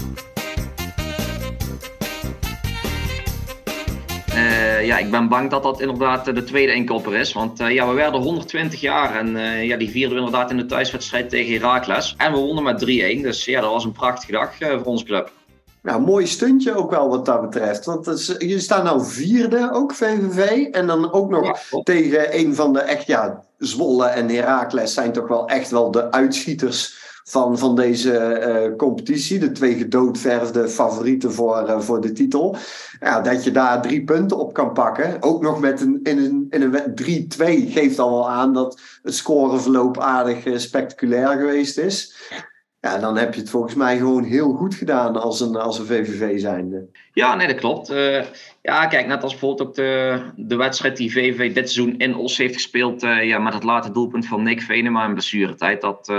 Ja, 4.92 4.98
ik 4.98 5.12
ben 5.12 5.28
bang 5.28 5.50
dat 5.50 5.64
dat 5.64 5.82
inderdaad 5.82 6.26
de 6.26 6.44
tweede 6.44 6.74
inkopper 6.74 7.16
is. 7.16 7.34
Want 7.34 7.62
uh, 7.62 7.72
ja, 7.72 7.88
we 7.88 7.94
werden 7.94 8.22
120 8.22 8.82
jaar 8.82 9.16
en 9.16 9.36
uh, 9.36 9.64
ja, 9.64 9.78
die 9.78 9.90
vierden 9.90 10.18
we 10.18 10.24
inderdaad 10.24 10.52
in 10.52 10.58
de 10.58 10.66
thuiswedstrijd 10.66 11.30
tegen 11.30 11.54
Heracles. 11.54 12.16
En 12.18 12.32
we 12.32 12.38
wonnen 12.38 12.64
met 12.64 12.86
3-1. 12.86 12.86
Dus 13.22 13.46
ja, 13.46 13.62
dat 13.62 13.72
was 13.72 13.84
een 13.84 13.92
prachtige 13.92 14.32
dag 14.32 14.56
voor 14.58 14.84
onze 14.84 15.06
club. 15.06 15.32
Ja, 15.84 15.98
mooi 15.98 16.28
stuntje 16.28 16.76
ook 16.76 16.92
wel 16.92 17.10
wat 17.10 17.26
dat 17.26 17.42
betreft. 17.42 17.86
Want 17.86 18.36
jullie 18.38 18.60
staan 18.60 18.84
nou 18.84 19.06
vierde, 19.06 19.70
ook 19.74 19.94
VVV. 19.94 20.68
En 20.72 20.88
dan 20.88 21.12
ook 21.12 21.30
nog 21.30 21.60
tegen 21.84 22.38
een 22.38 22.56
van 22.56 22.74
de 22.74 22.80
echt, 22.80 23.08
ja, 23.08 23.44
Zwolle 23.58 24.06
en 24.06 24.30
Heracles 24.30 24.94
zijn 24.94 25.12
toch 25.12 25.28
wel 25.28 25.48
echt 25.48 25.72
wel 25.72 25.92
de 25.92 26.12
uitschieters 26.12 27.01
van, 27.32 27.58
van 27.58 27.76
deze 27.76 28.44
uh, 28.70 28.76
competitie. 28.76 29.40
De 29.40 29.52
twee 29.52 29.76
gedoodverfde 29.76 30.70
favorieten 30.70 31.34
voor, 31.34 31.64
uh, 31.68 31.80
voor 31.80 32.02
de 32.02 32.12
titel. 32.12 32.56
Ja, 33.00 33.22
dat 33.22 33.44
je 33.44 33.52
daar 33.52 33.82
drie 33.82 34.04
punten 34.04 34.38
op 34.38 34.54
kan 34.54 34.74
pakken. 34.74 35.18
Ook 35.20 35.42
nog 35.42 35.60
met 35.60 35.82
een, 35.82 36.00
in 36.04 36.18
een, 36.18 36.48
in 36.50 36.62
een 36.62 37.28
3-2 37.68 37.72
geeft 37.72 38.00
al 38.00 38.12
wel 38.12 38.30
aan 38.30 38.54
dat 38.54 38.82
het 39.04 39.16
scoreverloop 39.16 40.00
aardig 40.00 40.46
uh, 40.46 40.58
spectaculair 40.58 41.28
geweest 41.28 41.78
is. 41.78 42.16
Ja, 42.80 42.98
dan 42.98 43.18
heb 43.18 43.34
je 43.34 43.42
het 43.42 43.50
volgens 43.50 43.76
mij 43.76 43.98
gewoon 43.98 44.24
heel 44.24 44.54
goed 44.54 44.76
gedaan 44.76 45.22
als 45.22 45.40
een, 45.40 45.56
als 45.56 45.80
een 45.80 45.86
VVV 45.86 46.40
zijnde. 46.40 46.90
Ja, 47.14 47.36
nee, 47.36 47.48
dat 47.48 47.56
klopt. 47.56 47.88
Ja, 48.62 48.86
kijk, 48.88 49.08
net 49.08 49.24
als 49.24 49.32
bijvoorbeeld 49.32 49.68
ook 49.68 49.76
de, 49.76 50.22
de 50.36 50.56
wedstrijd 50.56 50.98
die 50.98 51.12
VVV 51.12 51.54
dit 51.54 51.70
seizoen 51.70 51.98
in 51.98 52.16
Os 52.16 52.38
heeft 52.38 52.54
gespeeld. 52.54 53.02
Ja, 53.02 53.40
met 53.40 53.54
het 53.54 53.64
late 53.64 53.92
doelpunt 53.92 54.28
van 54.28 54.44
Nick 54.44 54.62
Venema 54.62 55.06
in 55.06 55.14
blessuretijd. 55.14 55.82
Dat, 55.82 56.12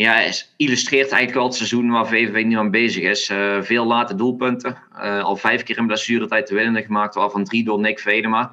ja, 0.00 0.32
illustreert 0.56 1.10
eigenlijk 1.10 1.34
wel 1.34 1.44
het 1.44 1.54
seizoen 1.54 1.90
waar 1.90 2.06
VVV 2.06 2.44
nu 2.44 2.56
aan 2.56 2.70
bezig 2.70 3.02
is. 3.02 3.30
Uh, 3.30 3.62
veel 3.62 3.86
late 3.86 4.14
doelpunten. 4.14 4.76
Uh, 4.96 5.22
al 5.22 5.36
vijf 5.36 5.62
keer 5.62 5.78
in 5.78 5.86
blessuretijd 5.86 6.46
te 6.46 6.54
winnen 6.54 6.82
gemaakt, 6.82 7.14
waarvan 7.14 7.44
drie 7.44 7.64
door 7.64 7.80
Nick 7.80 7.98
Vedema. 7.98 8.52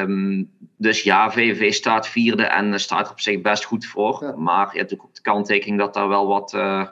Um, 0.00 0.50
dus 0.76 1.02
ja, 1.02 1.30
VVV 1.30 1.72
staat 1.72 2.08
vierde 2.08 2.42
en 2.42 2.80
staat 2.80 3.06
er 3.06 3.12
op 3.12 3.20
zich 3.20 3.40
best 3.40 3.64
goed 3.64 3.86
voor. 3.86 4.18
Ja. 4.20 4.36
Maar 4.36 4.68
je 4.72 4.78
hebt 4.78 4.94
ook 4.94 5.14
de 5.14 5.22
kanttekening 5.22 5.78
dat 5.78 5.94
daar 5.94 6.08
wel 6.08 6.26
wat 6.26 6.52
uh, 6.52 6.86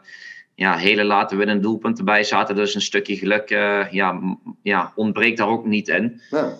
ja, 0.55 0.77
hele 0.77 1.05
late 1.05 1.37
winnende 1.37 1.63
doelpunten 1.63 2.05
bij 2.05 2.25
zaten. 2.25 2.55
Dus 2.55 2.75
een 2.75 2.81
stukje 2.81 3.17
geluk 3.17 3.49
ja, 3.91 4.21
ja, 4.63 4.93
ontbreekt 4.95 5.39
daar 5.39 5.49
ook 5.49 5.67
niet 5.67 5.89
in. 5.89 6.21
Ja. 6.31 6.53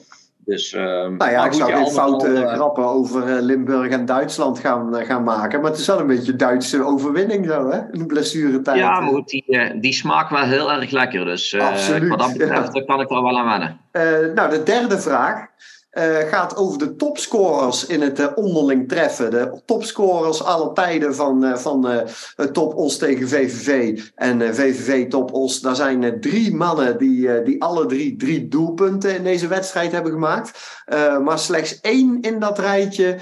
Dus, 0.45 0.73
uh, 0.73 0.83
nou 0.83 1.31
ja, 1.31 1.45
ik 1.45 1.53
zou 1.53 1.73
geen 1.73 1.91
foute 1.91 2.29
uh, 2.29 2.53
grappen 2.53 2.85
over 2.85 3.29
uh, 3.29 3.43
Limburg 3.43 3.91
en 3.91 4.05
Duitsland 4.05 4.59
gaan, 4.59 4.97
uh, 4.97 5.05
gaan 5.05 5.23
maken. 5.23 5.61
Maar 5.61 5.71
het 5.71 5.81
is 5.81 5.87
wel 5.87 6.01
een 6.01 6.07
beetje 6.07 6.37
Duitse 6.37 6.85
overwinning 6.85 7.47
zo, 7.47 7.71
hè? 7.71 7.79
In 7.79 7.99
de 7.99 8.07
blessuretijd. 8.07 8.79
Ja, 8.79 9.01
maar 9.01 9.11
goed, 9.11 9.29
die, 9.29 9.81
die 9.81 9.93
smaakt 9.93 10.31
wel 10.31 10.43
heel 10.43 10.73
erg 10.73 10.91
lekker. 10.91 11.25
Dus 11.25 11.59
Absoluut, 11.59 12.09
wat 12.09 12.19
dat 12.19 12.33
betreft 12.33 12.75
ja. 12.75 12.85
kan 12.85 13.01
ik 13.01 13.11
er 13.11 13.23
wel 13.23 13.39
aan 13.39 13.49
wennen. 13.93 14.35
nou, 14.35 14.51
de 14.51 14.63
derde 14.63 14.99
vraag 14.99 15.47
uh, 15.93 16.17
gaat 16.17 16.57
over 16.57 16.79
de 16.79 16.97
topscorers 16.97 17.87
in 17.87 18.01
het 18.01 18.21
uh, 18.21 18.27
onderling 18.35 18.89
treffen. 18.89 19.31
De 19.31 19.61
topscorers 19.65 20.43
alle 20.45 20.73
tijden 20.73 21.15
van, 21.15 21.45
uh, 21.45 21.57
van 21.57 22.07
Top 22.53 22.75
Os 22.75 22.99
tegen 22.99 23.29
VVV 23.29 24.01
en 24.15 24.55
VVV 24.55 25.09
Top 25.09 25.33
Os. 25.33 25.61
Daar 25.61 25.77
zijn 25.77 26.21
drie 26.21 26.55
mannen 26.55 26.99
die, 26.99 27.43
die 27.43 27.63
alle 27.63 27.87
drie 27.87 28.17
drie 28.17 28.49
doelpunten 28.49 29.17
in 29.17 29.25
deze 29.25 29.47
wedstrijd 29.47 29.93
hebben 29.93 30.13
gemaakt. 30.13 30.81
maar 31.23 31.39
slechts 31.39 31.81
één 31.81 32.21
in 32.21 32.39
dat 32.39 32.59
rijtje 32.59 33.19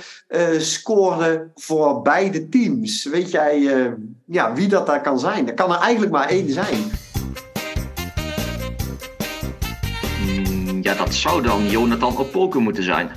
scoorde 0.58 1.50
voor 1.54 2.02
beide 2.02 2.48
teams. 2.48 3.04
Weet 3.04 3.30
jij 3.30 3.60
ja, 4.24 4.54
wie 4.54 4.68
dat 4.68 4.86
daar 4.86 5.02
kan 5.02 5.18
zijn? 5.18 5.48
Er 5.48 5.54
kan 5.54 5.72
er 5.72 5.78
eigenlijk 5.78 6.12
maar 6.12 6.28
één 6.28 6.50
zijn. 6.50 6.90
Ja, 10.90 10.96
dat 10.96 11.14
zou 11.14 11.42
dan 11.42 11.66
Jonathan 11.66 12.16
Opoku 12.16 12.60
moeten 12.60 12.82
zijn. 12.82 13.10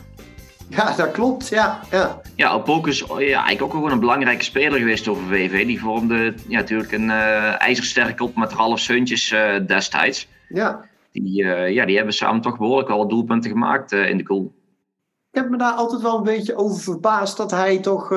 Ja, 0.69 0.95
dat 0.95 1.11
klopt. 1.11 1.47
Ja, 1.47 1.79
ja. 1.91 2.21
ja 2.35 2.53
Opoku 2.53 2.89
is 2.89 2.99
ja, 2.99 3.15
eigenlijk 3.17 3.61
ook 3.61 3.71
gewoon 3.71 3.91
een 3.91 3.99
belangrijke 3.99 4.43
speler 4.43 4.79
geweest 4.79 5.07
over 5.07 5.23
VV. 5.23 5.65
Die 5.65 5.79
vormde 5.79 6.33
ja, 6.47 6.59
natuurlijk 6.59 6.91
een 6.91 7.07
uh, 7.07 7.61
ijzersterk 7.61 8.21
op 8.21 8.35
met 8.35 8.53
Ralf 8.53 8.79
Seuntjes 8.79 9.31
uh, 9.31 9.55
destijds. 9.67 10.27
Ja. 10.49 10.85
Die, 11.11 11.43
uh, 11.43 11.69
ja, 11.69 11.85
die 11.85 11.95
hebben 11.95 12.13
samen 12.13 12.41
toch 12.41 12.57
behoorlijk 12.57 12.89
al 12.89 13.07
doelpunten 13.07 13.51
gemaakt 13.51 13.91
in 13.91 14.17
de 14.17 14.25
goal. 14.25 14.53
Ik 15.31 15.39
heb 15.39 15.49
me 15.49 15.57
daar 15.57 15.73
altijd 15.73 16.01
wel 16.01 16.17
een 16.17 16.23
beetje 16.23 16.55
over 16.55 16.81
verbaasd 16.81 17.37
dat 17.37 17.51
hij 17.51 17.79
toch 17.79 18.09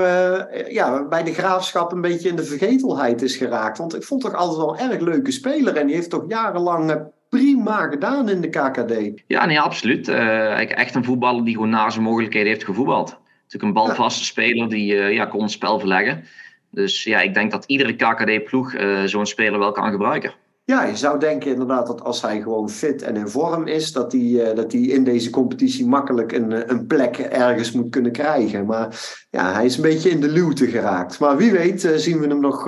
ja, 0.68 1.04
bij 1.08 1.22
de 1.22 1.32
graafschap 1.32 1.92
een 1.92 2.00
beetje 2.00 2.28
in 2.28 2.36
de 2.36 2.44
vergetelheid 2.44 3.22
is 3.22 3.36
geraakt. 3.36 3.78
Want 3.78 3.94
ik 3.94 4.02
vond 4.02 4.20
toch 4.20 4.34
altijd 4.34 4.58
wel 4.58 4.78
een 4.78 4.90
erg 4.90 5.00
leuke 5.00 5.30
speler. 5.30 5.76
En 5.76 5.86
die 5.86 5.94
heeft 5.94 6.10
toch 6.10 6.24
jarenlang 6.28 7.10
prima 7.28 7.88
gedaan 7.88 8.28
in 8.28 8.40
de 8.40 8.48
KKD. 8.48 9.22
Ja, 9.26 9.46
nee, 9.46 9.60
absoluut. 9.60 10.08
Uh, 10.08 10.78
echt 10.78 10.94
een 10.94 11.04
voetballer 11.04 11.44
die 11.44 11.54
gewoon 11.54 11.70
na 11.70 11.90
zijn 11.90 12.04
mogelijkheden 12.04 12.48
heeft 12.48 12.64
gevoetbald. 12.64 13.18
Natuurlijk 13.42 13.62
een 13.62 13.84
balvaste 13.84 14.20
ja. 14.20 14.26
speler 14.26 14.68
die 14.68 14.94
uh, 14.94 15.12
ja, 15.12 15.24
kon 15.26 15.42
het 15.42 15.50
spel 15.50 15.78
verleggen. 15.78 16.24
Dus 16.70 17.04
ja, 17.04 17.20
ik 17.20 17.34
denk 17.34 17.50
dat 17.50 17.64
iedere 17.64 17.96
KKD-ploeg 17.96 18.74
uh, 18.74 19.02
zo'n 19.02 19.26
speler 19.26 19.58
wel 19.58 19.72
kan 19.72 19.90
gebruiken. 19.90 20.34
Ja, 20.64 20.84
je 20.84 20.96
zou 20.96 21.18
denken 21.18 21.50
inderdaad 21.50 21.86
dat 21.86 22.02
als 22.02 22.22
hij 22.22 22.40
gewoon 22.40 22.70
fit 22.70 23.02
en 23.02 23.16
in 23.16 23.28
vorm 23.28 23.66
is, 23.66 23.92
dat 23.92 24.12
hij, 24.12 24.54
dat 24.54 24.72
hij 24.72 24.80
in 24.80 25.04
deze 25.04 25.30
competitie 25.30 25.86
makkelijk 25.86 26.32
een, 26.32 26.70
een 26.70 26.86
plek 26.86 27.16
ergens 27.18 27.72
moet 27.72 27.90
kunnen 27.90 28.12
krijgen. 28.12 28.66
Maar 28.66 29.16
ja, 29.30 29.52
hij 29.52 29.64
is 29.64 29.76
een 29.76 29.82
beetje 29.82 30.10
in 30.10 30.20
de 30.20 30.28
luwte 30.28 30.66
geraakt. 30.66 31.18
Maar 31.18 31.36
wie 31.36 31.52
weet 31.52 31.92
zien 31.96 32.20
we 32.20 32.26
hem 32.26 32.40
nog. 32.40 32.64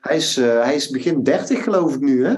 hij, 0.00 0.16
is, 0.16 0.36
hij 0.36 0.74
is 0.74 0.90
begin 0.90 1.22
30 1.22 1.62
geloof 1.62 1.94
ik 1.94 2.00
nu, 2.00 2.24
hè? 2.24 2.34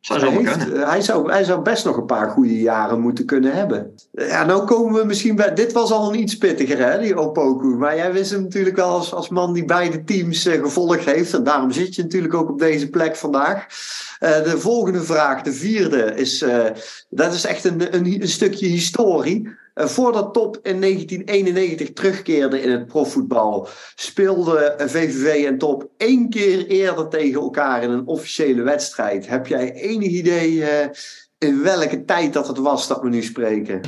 Zou 0.00 0.20
hij, 0.20 0.30
heeft, 0.30 0.86
hij, 0.86 1.00
zou, 1.00 1.30
hij 1.30 1.44
zou 1.44 1.62
best 1.62 1.84
nog 1.84 1.96
een 1.96 2.06
paar 2.06 2.30
goede 2.30 2.60
jaren 2.60 3.00
moeten 3.00 3.24
kunnen 3.24 3.52
hebben. 3.52 3.94
Ja, 4.12 4.44
nou 4.44 4.64
komen 4.64 5.00
we 5.00 5.06
misschien 5.06 5.36
bij. 5.36 5.54
Dit 5.54 5.72
was 5.72 5.90
al 5.90 6.08
een 6.08 6.20
iets 6.20 6.38
pittiger, 6.38 6.78
hè, 6.78 6.98
die 6.98 7.16
Opoku. 7.16 7.66
Maar 7.66 7.96
jij 7.96 8.12
wist 8.12 8.30
hem 8.30 8.42
natuurlijk 8.42 8.76
wel 8.76 8.88
als, 8.88 9.14
als 9.14 9.28
man 9.28 9.52
die 9.52 9.64
beide 9.64 10.04
teams 10.04 10.46
uh, 10.46 10.62
gevolgd 10.62 11.04
heeft. 11.04 11.34
En 11.34 11.42
daarom 11.44 11.72
zit 11.72 11.94
je 11.94 12.02
natuurlijk 12.02 12.34
ook 12.34 12.48
op 12.48 12.58
deze 12.58 12.90
plek 12.90 13.16
vandaag. 13.16 13.66
Uh, 14.20 14.44
de 14.44 14.58
volgende 14.58 15.02
vraag, 15.02 15.42
de 15.42 15.52
vierde, 15.52 16.14
is. 16.14 16.42
Uh, 16.42 16.64
dat 17.10 17.32
is 17.32 17.44
echt 17.44 17.64
een, 17.64 17.94
een, 17.94 18.22
een 18.22 18.28
stukje 18.28 18.66
historie. 18.66 19.56
Uh, 19.78 19.86
voordat 19.86 20.34
Top 20.34 20.58
in 20.62 20.80
1991 20.80 21.92
terugkeerde 21.92 22.62
in 22.62 22.70
het 22.70 22.86
profvoetbal, 22.86 23.68
speelde 23.94 24.74
VVV 24.78 25.44
en 25.44 25.58
Top 25.58 25.88
één 25.96 26.30
keer 26.30 26.66
eerder 26.66 27.08
tegen 27.08 27.40
elkaar 27.40 27.82
in 27.82 27.90
een 27.90 28.06
officiële 28.06 28.62
wedstrijd. 28.62 29.28
Heb 29.28 29.46
jij 29.46 29.72
enig 29.72 30.08
idee 30.08 30.52
uh, 30.52 30.66
in 31.38 31.62
welke 31.62 32.04
tijd 32.04 32.32
dat 32.32 32.48
het 32.48 32.58
was 32.58 32.88
dat 32.88 33.00
we 33.00 33.08
nu 33.08 33.22
spreken? 33.22 33.80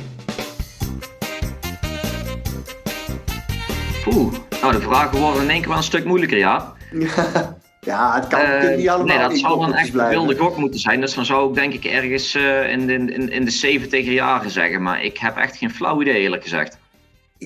Oeh, 4.15 4.33
nou 4.61 4.73
de 4.73 4.81
vragen 4.81 5.19
worden 5.19 5.43
in 5.43 5.49
één 5.49 5.59
keer 5.59 5.69
wel 5.69 5.77
een 5.77 5.83
stuk 5.83 6.05
moeilijker, 6.05 6.37
ja. 6.37 6.73
Ja, 6.91 7.57
het 7.89 8.27
kan 8.27 8.39
uh, 8.41 8.75
niet 8.75 8.89
allemaal. 8.89 9.17
Nee, 9.17 9.27
dat 9.27 9.37
zou 9.37 9.59
dan 9.59 9.73
echt 9.73 9.93
een 9.93 10.09
wilde 10.09 10.37
gok 10.37 10.57
moeten 10.57 10.79
zijn. 10.79 11.01
Dus 11.01 11.13
dan 11.13 11.25
zou 11.25 11.49
ik 11.49 11.55
denk 11.55 11.73
ik 11.73 11.85
ergens 11.85 12.35
uh, 12.35 12.71
in, 12.71 12.87
de, 12.87 12.93
in, 12.93 13.29
in 13.29 13.45
de 13.45 13.51
70 13.51 14.05
jaren 14.05 14.51
zeggen. 14.51 14.81
Maar 14.81 15.03
ik 15.03 15.17
heb 15.17 15.37
echt 15.37 15.57
geen 15.57 15.71
flauw 15.71 16.01
idee, 16.01 16.21
eerlijk 16.21 16.43
gezegd. 16.43 16.77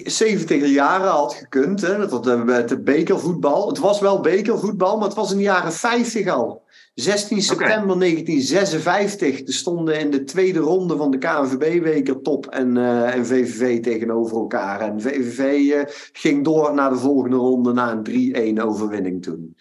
70 0.04 0.68
jaren 0.68 1.08
had 1.08 1.34
gekund, 1.34 1.82
hè? 1.82 1.98
Dat 1.98 2.12
was 2.12 2.26
het 2.48 2.84
bekervoetbal. 2.84 3.68
Het 3.68 3.80
was 3.80 4.00
wel 4.00 4.20
bekervoetbal, 4.20 4.98
maar 4.98 5.08
het 5.08 5.18
was 5.18 5.32
in 5.32 5.38
de 5.38 5.44
jaren 5.44 5.74
50 5.74 6.28
al. 6.28 6.64
16 6.96 7.42
september 7.42 7.96
okay. 7.96 8.10
1956. 8.10 9.48
Er 9.48 9.54
stonden 9.54 10.00
in 10.00 10.12
de 10.12 10.24
tweede 10.24 10.60
ronde 10.60 10.98
van 10.98 11.12
de 11.12 11.18
KNVB-weker 11.18 12.22
Top 12.22 12.48
en, 12.48 12.76
uh, 12.76 13.16
en 13.16 13.26
VVV 13.26 13.82
tegenover 13.84 14.38
elkaar. 14.38 14.82
En 14.82 15.02
VVV 15.02 15.40
uh, 15.40 15.82
ging 16.14 16.44
door 16.44 16.74
naar 16.74 16.90
de 16.90 16.96
volgende 16.96 17.36
ronde 17.36 17.74
na 17.74 18.02
een 18.04 18.58
3-1 18.58 18.62
overwinning 18.62 19.24
toen. 19.24 19.56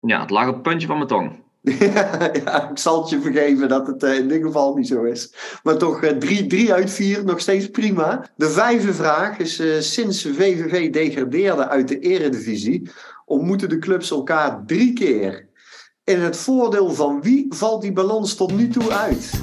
Ja, 0.00 0.20
het 0.20 0.30
lag 0.30 0.48
op 0.48 0.54
het 0.54 0.62
puntje 0.62 0.86
van 0.86 0.96
mijn 0.96 1.08
tong. 1.08 1.46
ja, 2.44 2.70
ik 2.70 2.78
zal 2.78 3.00
het 3.00 3.10
je 3.10 3.20
vergeven 3.20 3.68
dat 3.68 3.86
het 3.86 4.02
uh, 4.02 4.14
in 4.14 4.28
dit 4.28 4.42
geval 4.42 4.74
niet 4.74 4.88
zo 4.88 5.02
is. 5.02 5.34
Maar 5.62 5.76
toch 5.76 6.00
3 6.18 6.52
uh, 6.52 6.72
uit 6.72 6.90
4, 6.90 7.24
nog 7.24 7.40
steeds 7.40 7.70
prima. 7.70 8.30
De 8.36 8.50
vijfde 8.50 8.94
vraag 8.94 9.38
is: 9.38 9.60
uh, 9.60 9.80
sinds 9.80 10.22
VVV 10.22 10.90
degradeerde 10.92 11.68
uit 11.68 11.88
de 11.88 11.98
Eredivisie, 11.98 12.90
ontmoeten 13.24 13.68
de 13.68 13.78
clubs 13.78 14.10
elkaar 14.10 14.62
drie 14.66 14.92
keer. 14.92 15.48
In 16.04 16.20
het 16.20 16.36
voordeel 16.36 16.90
van 16.90 17.22
wie 17.22 17.46
valt 17.48 17.82
die 17.82 17.92
balans 17.92 18.34
tot 18.34 18.52
nu 18.56 18.68
toe 18.68 18.92
uit? 18.92 19.42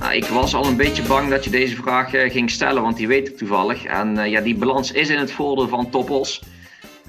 Nou, 0.00 0.14
ik 0.14 0.24
was 0.24 0.54
al 0.54 0.66
een 0.66 0.76
beetje 0.76 1.02
bang 1.02 1.30
dat 1.30 1.44
je 1.44 1.50
deze 1.50 1.76
vraag 1.76 2.10
ging 2.10 2.50
stellen, 2.50 2.82
want 2.82 2.96
die 2.96 3.08
weet 3.08 3.28
ik 3.28 3.36
toevallig. 3.36 3.84
En 3.84 4.30
ja, 4.30 4.40
die 4.40 4.56
balans 4.56 4.92
is 4.92 5.08
in 5.08 5.18
het 5.18 5.30
voordeel 5.30 5.68
van 5.68 5.90
Toppos. 5.90 6.42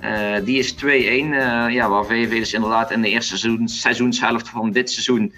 Uh, 0.03 0.36
die 0.43 0.60
is 0.60 0.75
2-1, 0.75 0.77
uh, 0.77 1.65
ja, 1.69 1.89
waar 1.89 2.05
VVV 2.05 2.38
dus 2.38 2.53
inderdaad 2.53 2.91
in 2.91 3.01
de 3.01 3.10
eerste 3.10 3.38
seizoen, 3.38 3.67
seizoenshelft 3.67 4.49
van 4.49 4.71
dit 4.71 4.91
seizoen 4.91 5.33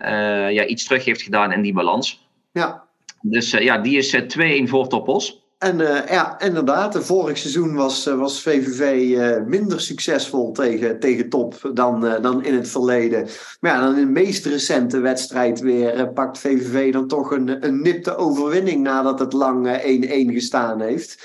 uh, 0.00 0.50
ja, 0.50 0.64
iets 0.64 0.84
terug 0.84 1.04
heeft 1.04 1.22
gedaan 1.22 1.52
in 1.52 1.62
die 1.62 1.72
balans. 1.72 2.28
Ja. 2.52 2.84
Dus 3.20 3.50
ja, 3.50 3.78
die 3.78 3.98
is 3.98 4.16
2-1 4.16 4.68
voor 4.68 4.88
Topos. 4.88 5.44
En 5.58 5.78
ja, 6.08 6.40
inderdaad, 6.40 7.04
vorig 7.04 7.38
seizoen 7.38 7.74
was, 7.74 8.04
was 8.04 8.42
VVV 8.42 9.16
minder 9.46 9.80
succesvol 9.80 10.52
tegen, 10.52 11.00
tegen 11.00 11.28
Top 11.28 11.70
dan, 11.74 12.00
dan 12.22 12.44
in 12.44 12.54
het 12.54 12.68
verleden. 12.68 13.28
Maar 13.60 13.72
ja, 13.72 13.80
dan 13.80 13.94
in 13.96 14.00
de 14.00 14.12
meest 14.12 14.46
recente 14.46 14.98
wedstrijd 14.98 15.60
weer 15.60 16.08
pakt 16.08 16.38
VVV 16.38 16.92
dan 16.92 17.08
toch 17.08 17.30
een, 17.30 17.66
een 17.66 17.82
nipte 17.82 18.16
overwinning 18.16 18.82
nadat 18.82 19.18
het 19.18 19.32
lang 19.32 19.80
1-1 19.82 20.32
gestaan 20.32 20.80
heeft. 20.80 21.18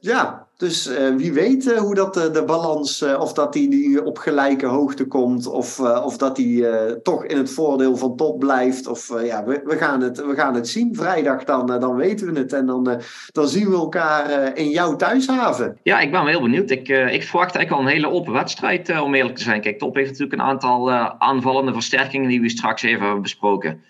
ja, 0.00 0.48
dus 0.60 0.88
uh, 0.88 1.14
wie 1.16 1.32
weet 1.32 1.66
uh, 1.66 1.78
hoe 1.78 1.94
dat 1.94 2.16
uh, 2.16 2.32
de 2.32 2.44
balans, 2.44 3.02
of 3.02 3.32
dat 3.32 3.52
die, 3.52 3.70
die 3.70 4.04
op 4.04 4.18
gelijke 4.18 4.66
hoogte 4.66 5.06
komt, 5.06 5.46
of, 5.46 5.80
of 5.80 6.16
dat 6.16 6.36
die 6.36 6.64
toch 7.02 7.24
in 7.24 7.36
het 7.36 7.50
voordeel 7.50 7.96
van 7.96 8.16
top 8.16 8.38
blijft. 8.38 8.86
Of 8.86 9.22
ja, 9.24 9.44
we, 9.44 9.60
we, 9.64 9.76
gaan 9.76 10.00
het, 10.00 10.26
we 10.26 10.34
gaan 10.34 10.54
het 10.54 10.68
zien. 10.68 10.94
Vrijdag 10.94 11.44
dan, 11.44 11.66
dan 11.66 11.96
weten 11.96 12.32
we 12.32 12.38
het. 12.38 12.52
En 12.52 12.66
dan, 12.66 13.00
dan 13.32 13.48
zien 13.48 13.70
we 13.70 13.76
elkaar 13.76 14.56
in 14.56 14.70
jouw 14.70 14.96
thuishaven. 14.96 15.78
Ja, 15.82 16.00
ik 16.00 16.10
ben 16.10 16.26
heel 16.26 16.40
benieuwd. 16.42 16.70
Ik, 16.70 16.88
ik 16.88 17.22
verwacht 17.22 17.54
eigenlijk 17.54 17.70
al 17.70 17.80
een 17.80 17.94
hele 17.94 18.10
open 18.10 18.32
wedstrijd, 18.32 19.00
om 19.00 19.14
eerlijk 19.14 19.36
te 19.36 19.42
zijn. 19.42 19.60
Kijk, 19.60 19.78
top 19.78 19.94
heeft 19.94 20.10
natuurlijk 20.10 20.40
een 20.40 20.48
aantal 20.48 20.90
aanvallende 21.18 21.72
versterkingen 21.72 22.28
die 22.28 22.40
we 22.40 22.48
straks 22.48 22.82
even 22.82 23.02
hebben 23.02 23.22
besproken. 23.22 23.82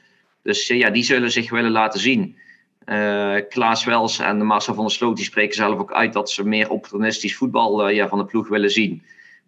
Dus 0.43 0.69
ja, 0.69 0.91
die 0.91 1.05
zullen 1.05 1.31
zich 1.31 1.51
willen 1.51 1.71
laten 1.71 2.01
zien. 2.01 2.37
Uh, 2.91 3.37
Klaas 3.49 3.85
Wels 3.85 4.19
en 4.19 4.47
Marcel 4.47 4.75
van 4.75 4.85
der 4.85 4.93
Sloot 4.93 5.17
die 5.17 5.25
spreken 5.25 5.55
zelf 5.55 5.79
ook 5.79 5.93
uit 5.93 6.13
dat 6.13 6.31
ze 6.31 6.45
meer 6.45 6.71
opportunistisch 6.71 7.37
voetbal 7.37 7.89
uh, 7.89 7.97
ja, 7.97 8.09
van 8.09 8.19
de 8.19 8.25
ploeg 8.25 8.49
willen 8.49 8.71
zien. 8.71 9.03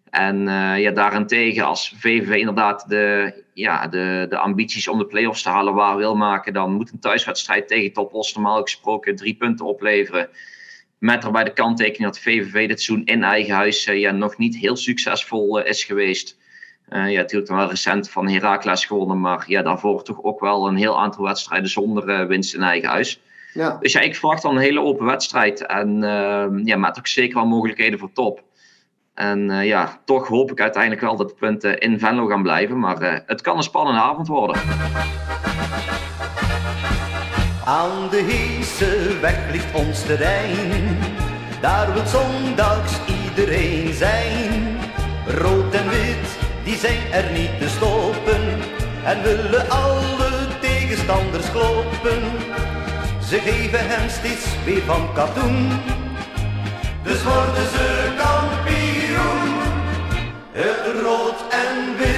En 0.09 0.47
uh, 0.47 0.79
ja, 0.79 0.91
daarentegen, 0.91 1.65
als 1.65 1.93
VVV 1.97 2.35
inderdaad 2.35 2.89
de, 2.89 3.33
ja, 3.53 3.87
de, 3.87 4.25
de 4.29 4.37
ambities 4.37 4.87
om 4.87 4.97
de 4.97 5.05
play-offs 5.05 5.41
te 5.41 5.49
halen 5.49 5.73
waar 5.73 5.97
wil 5.97 6.15
maken, 6.15 6.53
dan 6.53 6.73
moet 6.73 6.91
een 6.91 6.99
thuiswedstrijd 6.99 7.67
tegen 7.67 7.93
Topos 7.93 8.33
normaal 8.33 8.61
gesproken 8.61 9.15
drie 9.15 9.35
punten 9.35 9.65
opleveren. 9.65 10.29
Met 10.97 11.23
erbij 11.23 11.43
de 11.43 11.53
kanttekening 11.53 12.11
dat 12.11 12.19
VVV 12.19 12.67
dit 12.67 12.81
seizoen 12.81 13.05
in 13.05 13.23
eigen 13.23 13.55
huis 13.55 13.83
ja, 13.83 14.11
nog 14.11 14.37
niet 14.37 14.57
heel 14.57 14.75
succesvol 14.75 15.59
is 15.59 15.83
geweest. 15.83 16.37
ja, 16.89 17.05
natuurlijk 17.05 17.47
dan 17.47 17.57
wel 17.57 17.69
recent 17.69 18.09
van 18.09 18.29
Heracles 18.29 18.85
gewonnen, 18.85 19.19
maar 19.19 19.43
ja, 19.47 19.61
daarvoor 19.61 20.03
toch 20.03 20.23
ook 20.23 20.39
wel 20.39 20.67
een 20.67 20.75
heel 20.75 20.99
aantal 20.99 21.23
wedstrijden 21.23 21.69
zonder 21.69 22.27
winst 22.27 22.53
in 22.53 22.61
eigen 22.61 22.89
huis. 22.89 23.21
Ja. 23.53 23.77
Dus 23.79 23.93
ja, 23.93 23.99
ik 23.99 24.15
verwacht 24.15 24.41
dan 24.41 24.55
een 24.55 24.61
hele 24.61 24.81
open 24.81 25.05
wedstrijd. 25.05 25.65
En 25.65 26.03
uh, 26.03 26.45
ja, 26.63 26.77
met 26.77 26.97
ook 26.97 27.07
zeker 27.07 27.35
wel 27.35 27.45
mogelijkheden 27.45 27.99
voor 27.99 28.11
top. 28.13 28.43
En 29.13 29.49
uh, 29.49 29.65
ja, 29.65 30.01
toch 30.05 30.27
hoop 30.27 30.51
ik 30.51 30.61
uiteindelijk 30.61 31.01
wel 31.01 31.15
dat 31.15 31.29
de 31.29 31.35
punten 31.35 31.79
in 31.79 31.99
Venlo 31.99 32.25
gaan 32.25 32.41
blijven. 32.41 32.79
Maar 32.79 33.01
uh, 33.01 33.17
het 33.25 33.41
kan 33.41 33.57
een 33.57 33.63
spannende 33.63 34.01
avond 34.01 34.27
worden. 34.27 34.61
Aan 37.65 38.09
de 38.09 38.21
Heese 38.27 39.19
weg 39.21 39.51
ligt 39.51 39.75
ons 39.75 40.05
terrein. 40.05 40.97
Daar 41.61 41.93
wil 41.93 42.05
zondags 42.05 42.99
iedereen 43.25 43.93
zijn. 43.93 44.77
Rood 45.27 45.73
en 45.73 45.89
wit, 45.89 46.37
die 46.63 46.75
zijn 46.75 47.11
er 47.11 47.31
niet 47.31 47.59
te 47.59 47.69
stoppen. 47.69 48.41
En 49.03 49.21
willen 49.21 49.69
alle 49.69 50.47
tegenstanders 50.61 51.51
kloppen. 51.51 52.21
Ze 53.33 53.39
geven 53.39 53.87
hem 53.87 54.09
steeds 54.09 54.45
weer 54.65 54.81
van 54.81 55.13
katoen. 55.13 55.69
Dus 57.03 57.23
worden 57.23 57.67
ze 57.75 58.13
kampioen. 58.17 59.53
Het 60.51 61.01
rood 61.01 61.51
en 61.51 61.97
wit. 61.97 62.12